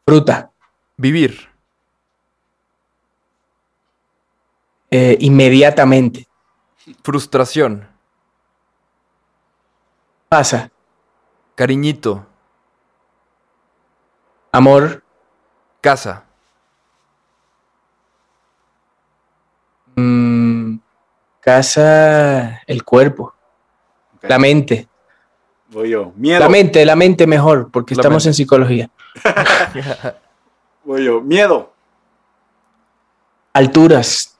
fruta, 0.06 0.52
Vivir. 0.98 1.50
eh, 4.92 5.18
inmediatamente, 5.20 6.28
Frustración. 7.04 7.88
pasa, 10.30 10.72
Cariñito. 11.56 12.26
amor, 14.52 15.03
Casa. 15.84 16.24
mm, 19.96 20.78
casa, 21.42 22.62
el 22.66 22.84
cuerpo, 22.86 23.34
la 24.22 24.40
mente, 24.40 24.88
Voy 25.68 25.90
yo. 25.90 26.14
Miedo. 26.16 26.40
la 26.40 26.48
mente, 26.48 26.86
la 26.86 26.96
mente 26.96 27.28
mejor, 27.28 27.70
porque 27.70 27.96
La 27.96 28.02
estamos 28.02 28.24
mente. 28.24 28.30
en 28.30 28.34
psicología. 28.34 28.90
Voy 30.86 31.04
yo. 31.04 31.20
Miedo. 31.20 31.74
Alturas, 33.52 34.38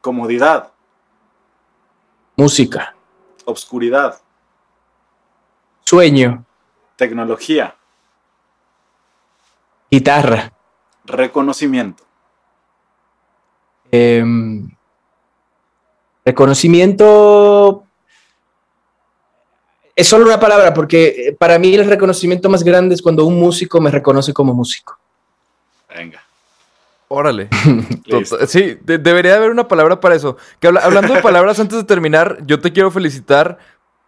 Comodidad. 0.00 0.70
música, 2.36 2.94
Obscuridad. 3.44 4.20
sueño, 5.84 6.44
Tecnología. 6.94 7.74
guitarra, 9.90 10.52
Reconocimiento. 11.06 12.02
em, 13.92 14.68
reconocimiento. 16.24 17.84
Es 19.94 20.08
solo 20.08 20.26
una 20.26 20.38
palabra, 20.38 20.74
porque 20.74 21.28
eh, 21.28 21.32
para 21.38 21.58
mí 21.58 21.74
el 21.74 21.86
reconocimiento 21.88 22.50
más 22.50 22.62
grande 22.62 22.94
es 22.94 23.00
cuando 23.02 23.24
un 23.24 23.38
músico 23.38 23.80
me 23.80 23.90
reconoce 23.90 24.34
como 24.34 24.52
músico. 24.52 24.98
Venga. 25.88 26.22
Órale. 27.08 27.48
Total- 28.08 28.46
Sí, 28.48 28.76
de- 28.82 28.98
debería 28.98 29.36
haber 29.36 29.50
una 29.50 29.66
palabra 29.68 30.00
para 30.00 30.14
eso. 30.16 30.36
Que 30.60 30.66
habla- 30.66 30.80
hablando 30.80 31.14
de 31.14 31.22
palabras, 31.22 31.58
antes 31.60 31.78
de 31.78 31.84
terminar, 31.84 32.38
yo 32.44 32.60
te 32.60 32.72
quiero 32.72 32.90
felicitar 32.90 33.58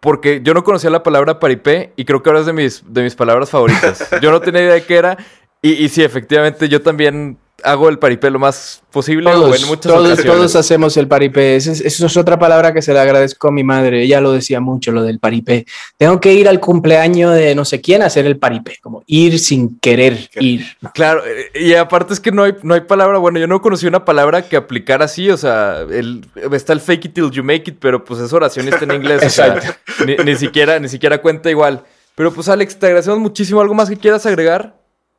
porque 0.00 0.40
yo 0.44 0.54
no 0.54 0.62
conocía 0.62 0.90
la 0.90 1.02
palabra 1.02 1.40
paripé 1.40 1.92
y 1.96 2.04
creo 2.04 2.22
que 2.22 2.28
ahora 2.28 2.40
es 2.40 2.46
de 2.46 2.52
mis, 2.52 2.82
de 2.86 3.02
mis 3.02 3.16
palabras 3.16 3.50
favoritas. 3.50 4.08
Yo 4.20 4.30
no 4.30 4.40
tenía 4.40 4.60
idea 4.62 4.74
de 4.74 4.84
qué 4.84 4.96
era 4.96 5.16
y, 5.62 5.84
y 5.84 5.88
sí, 5.88 6.02
efectivamente, 6.02 6.68
yo 6.68 6.82
también 6.82 7.38
hago 7.64 7.88
el 7.88 7.98
paripé 7.98 8.30
lo 8.30 8.38
más 8.38 8.82
posible 8.92 9.28
o 9.30 9.32
Todos, 9.32 9.62
en 9.62 9.68
muchas 9.68 9.92
todos, 9.92 10.06
ocasiones. 10.06 10.32
todos 10.32 10.56
hacemos 10.56 10.96
el 10.96 11.08
paripé. 11.08 11.56
Esa 11.56 11.72
es, 11.72 11.80
es 11.80 12.16
otra 12.16 12.38
palabra 12.38 12.72
que 12.72 12.82
se 12.82 12.92
le 12.92 13.00
agradezco 13.00 13.48
a 13.48 13.50
mi 13.50 13.64
madre. 13.64 14.02
Ella 14.02 14.20
lo 14.20 14.32
decía 14.32 14.60
mucho, 14.60 14.92
lo 14.92 15.02
del 15.02 15.18
paripé. 15.18 15.66
Tengo 15.96 16.20
que 16.20 16.32
ir 16.34 16.48
al 16.48 16.60
cumpleaños 16.60 17.34
de 17.34 17.54
no 17.54 17.64
sé 17.64 17.80
quién 17.80 18.02
a 18.02 18.06
hacer 18.06 18.26
el 18.26 18.38
paripé. 18.38 18.78
Como 18.80 19.02
ir 19.06 19.38
sin 19.38 19.78
querer 19.80 20.30
ir. 20.38 20.66
Claro, 20.94 21.22
eh, 21.26 21.50
y 21.54 21.74
aparte 21.74 22.14
es 22.14 22.20
que 22.20 22.30
no 22.30 22.44
hay, 22.44 22.54
no 22.62 22.74
hay 22.74 22.82
palabra, 22.82 23.18
bueno, 23.18 23.40
yo 23.40 23.48
no 23.48 23.60
conocí 23.60 23.86
una 23.86 24.04
palabra 24.04 24.42
que 24.42 24.56
aplicara 24.56 25.06
así, 25.06 25.28
o 25.30 25.36
sea, 25.36 25.80
el, 25.90 26.26
está 26.52 26.72
el 26.72 26.80
fake 26.80 27.06
it 27.06 27.14
till 27.14 27.30
you 27.30 27.42
make 27.42 27.68
it, 27.70 27.76
pero 27.80 28.04
pues 28.04 28.20
es 28.20 28.32
oración 28.32 28.68
está 28.68 28.84
en 28.84 28.92
inglés, 28.92 29.22
o 29.24 29.30
sea, 29.30 29.58
ni, 30.06 30.16
ni 30.16 30.36
siquiera, 30.36 30.78
ni 30.78 30.88
siquiera 30.88 31.20
cuenta 31.20 31.50
igual. 31.50 31.82
Pero 32.14 32.32
pues 32.32 32.48
Alex, 32.48 32.78
te 32.78 32.86
agradecemos 32.86 33.18
muchísimo. 33.18 33.60
¿Algo 33.60 33.74
más 33.74 33.88
que 33.88 33.96
quieras 33.96 34.26
agregar? 34.26 34.74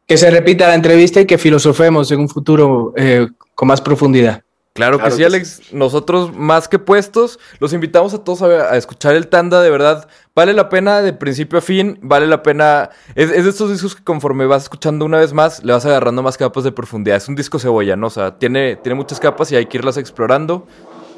Que 0.10 0.17
se 0.17 0.30
repita 0.32 0.67
la 0.67 0.74
entrevista 0.76 1.22
y 1.22 1.26
que 1.26 1.38
filosofemos 1.38 2.12
en 2.12 2.19
un 2.19 2.28
futuro 2.30 2.93
eh, 2.98 3.28
con 3.56 3.67
más 3.69 3.80
profundidad. 3.80 4.43
Claro, 4.74 4.98
Claro 4.98 5.12
que 5.12 5.17
sí, 5.17 5.24
Alex. 5.24 5.74
Nosotros 5.74 6.34
más 6.36 6.67
que 6.67 6.80
puestos, 6.80 7.38
los 7.60 7.74
invitamos 7.74 8.13
a 8.13 8.24
todos 8.24 8.41
a, 8.41 8.45
a 8.74 8.78
escuchar 8.78 9.15
el 9.15 9.28
Tanda, 9.28 9.62
de 9.62 9.69
verdad. 9.69 10.08
Vale 10.36 10.54
la 10.54 10.67
pena 10.69 11.02
de 11.02 11.13
principio 11.13 11.60
a 11.60 11.62
fin, 11.62 12.00
vale 12.02 12.28
la 12.28 12.41
pena. 12.43 12.89
Es, 13.15 13.30
es 13.30 13.43
de 13.43 13.50
estos 13.52 13.72
discos 13.72 13.95
que 13.95 14.04
conforme 14.04 14.45
vas 14.45 14.63
escuchando 14.63 15.06
una 15.06 15.17
vez 15.19 15.32
más, 15.34 15.63
le 15.63 15.74
vas 15.74 15.86
agarrando 15.86 16.24
más 16.24 16.38
capas 16.38 16.63
de 16.63 16.72
profundidad. 16.72 17.17
Es 17.17 17.28
un 17.28 17.36
disco 17.36 17.60
cebolla, 17.60 17.95
¿no? 17.95 18.08
O 18.08 18.12
sea, 18.12 18.38
tiene, 18.39 18.78
tiene 18.78 18.95
muchas 18.95 19.19
capas 19.19 19.52
y 19.52 19.58
hay 19.58 19.67
que 19.67 19.78
irlas 19.78 19.98
explorando. 19.98 20.65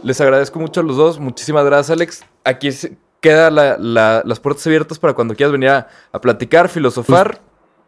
Les 0.04 0.20
agradezco 0.20 0.60
mucho 0.60 0.82
a 0.82 0.84
los 0.84 0.98
dos. 0.98 1.20
Muchísimas 1.20 1.64
gracias, 1.66 1.92
Alex. 1.92 2.24
Aquí 2.44 2.72
se- 2.72 2.98
queda 3.22 3.52
la- 3.52 3.78
la- 3.78 4.22
las 4.26 4.40
puertas 4.40 4.66
abiertas 4.68 4.98
para 5.00 5.14
cuando 5.14 5.36
quieras 5.36 5.52
venir 5.54 5.70
a, 5.70 5.88
a 6.12 6.20
platicar, 6.20 6.68
filosofar. 6.68 7.40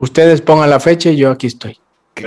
Ustedes 0.03 0.41
pongan 0.41 0.69
la 0.69 0.81
fecha 0.81 1.09
y 1.11 1.15
yo 1.15 1.31
aquí 1.31 1.47
estoy. 1.47 1.79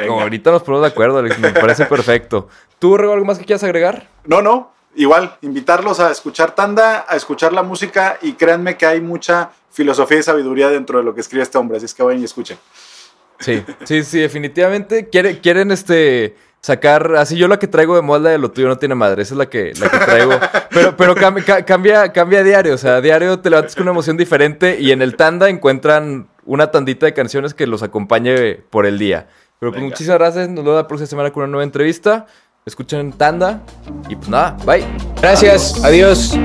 Como 0.07 0.23
ahorita 0.23 0.51
nos 0.51 0.63
ponemos 0.63 0.81
de 0.83 0.89
acuerdo, 0.89 1.19
Alex. 1.19 1.39
Me 1.39 1.53
parece 1.53 1.85
perfecto. 1.85 2.49
¿Tú, 2.79 2.97
Rego, 2.97 3.13
algo 3.13 3.27
más 3.27 3.39
que 3.39 3.45
quieras 3.45 3.63
agregar? 3.65 4.09
No, 4.25 4.41
no. 4.41 4.73
Igual, 4.95 5.37
invitarlos 5.43 6.01
a 6.01 6.11
escuchar 6.11 6.55
Tanda, 6.55 7.05
a 7.07 7.17
escuchar 7.17 7.53
la 7.53 7.63
música 7.63 8.17
y 8.23 8.33
créanme 8.33 8.79
que 8.79 8.87
hay 8.87 9.03
mucha 9.03 9.51
filosofía 9.71 10.19
y 10.19 10.23
sabiduría 10.23 10.71
dentro 10.71 10.97
de 10.99 11.05
lo 11.05 11.15
que 11.15 11.21
escribe 11.21 11.43
este 11.43 11.59
hombre. 11.59 11.77
Así 11.77 11.85
es 11.85 11.93
que 11.95 12.03
vayan 12.03 12.23
y 12.23 12.25
escuchen. 12.25 12.57
Sí, 13.41 13.63
sí, 13.85 14.03
sí, 14.05 14.21
definitivamente. 14.21 15.11
Quiere- 15.11 15.41
quieren 15.41 15.71
este 15.71 16.35
sacar, 16.61 17.15
así 17.17 17.37
yo 17.37 17.49
la 17.49 17.59
que 17.59 17.69
traigo 17.69 17.95
de 17.97 18.03
moda 18.03 18.31
de 18.31 18.39
lo 18.39 18.51
tuyo 18.51 18.69
no 18.69 18.77
tiene 18.77 18.95
madre, 18.95 19.23
esa 19.23 19.35
es 19.35 19.39
la 19.39 19.47
que, 19.47 19.73
la 19.79 19.89
que 19.89 19.99
traigo. 19.99 20.33
Pero, 20.71 20.95
pero 20.95 21.15
cam, 21.15 21.37
cambia, 21.65 22.13
cambia 22.13 22.41
a 22.41 22.43
diario, 22.43 22.75
o 22.75 22.79
sea, 22.79 22.97
a 22.97 23.01
diario 23.01 23.39
te 23.39 23.49
levantas 23.49 23.75
con 23.75 23.85
una 23.85 23.93
emoción 23.93 24.19
diferente 24.19 24.77
y 24.79 24.93
en 24.93 25.01
el 25.01 25.17
tanda 25.17 25.49
encuentran 25.49 26.29
una 26.45 26.71
tandita 26.71 27.07
de 27.07 27.15
canciones 27.15 27.55
que 27.55 27.67
los 27.67 27.83
acompañe 27.83 28.57
por 28.57 28.85
el 28.85 28.99
día. 28.99 29.27
Pero 29.59 29.73
pues 29.73 29.83
muchísimas 29.83 30.19
gracias, 30.19 30.51
nos 30.51 30.65
vemos 30.65 30.77
la 30.77 30.87
próxima 30.87 31.07
semana 31.07 31.31
con 31.31 31.45
una 31.45 31.53
nueva 31.53 31.65
entrevista. 31.65 32.27
Escuchen 32.67 33.13
tanda 33.13 33.63
y 34.09 34.17
pues 34.17 34.29
nada, 34.29 34.57
bye. 34.67 34.85
Gracias, 35.23 35.83
adiós. 35.83 36.37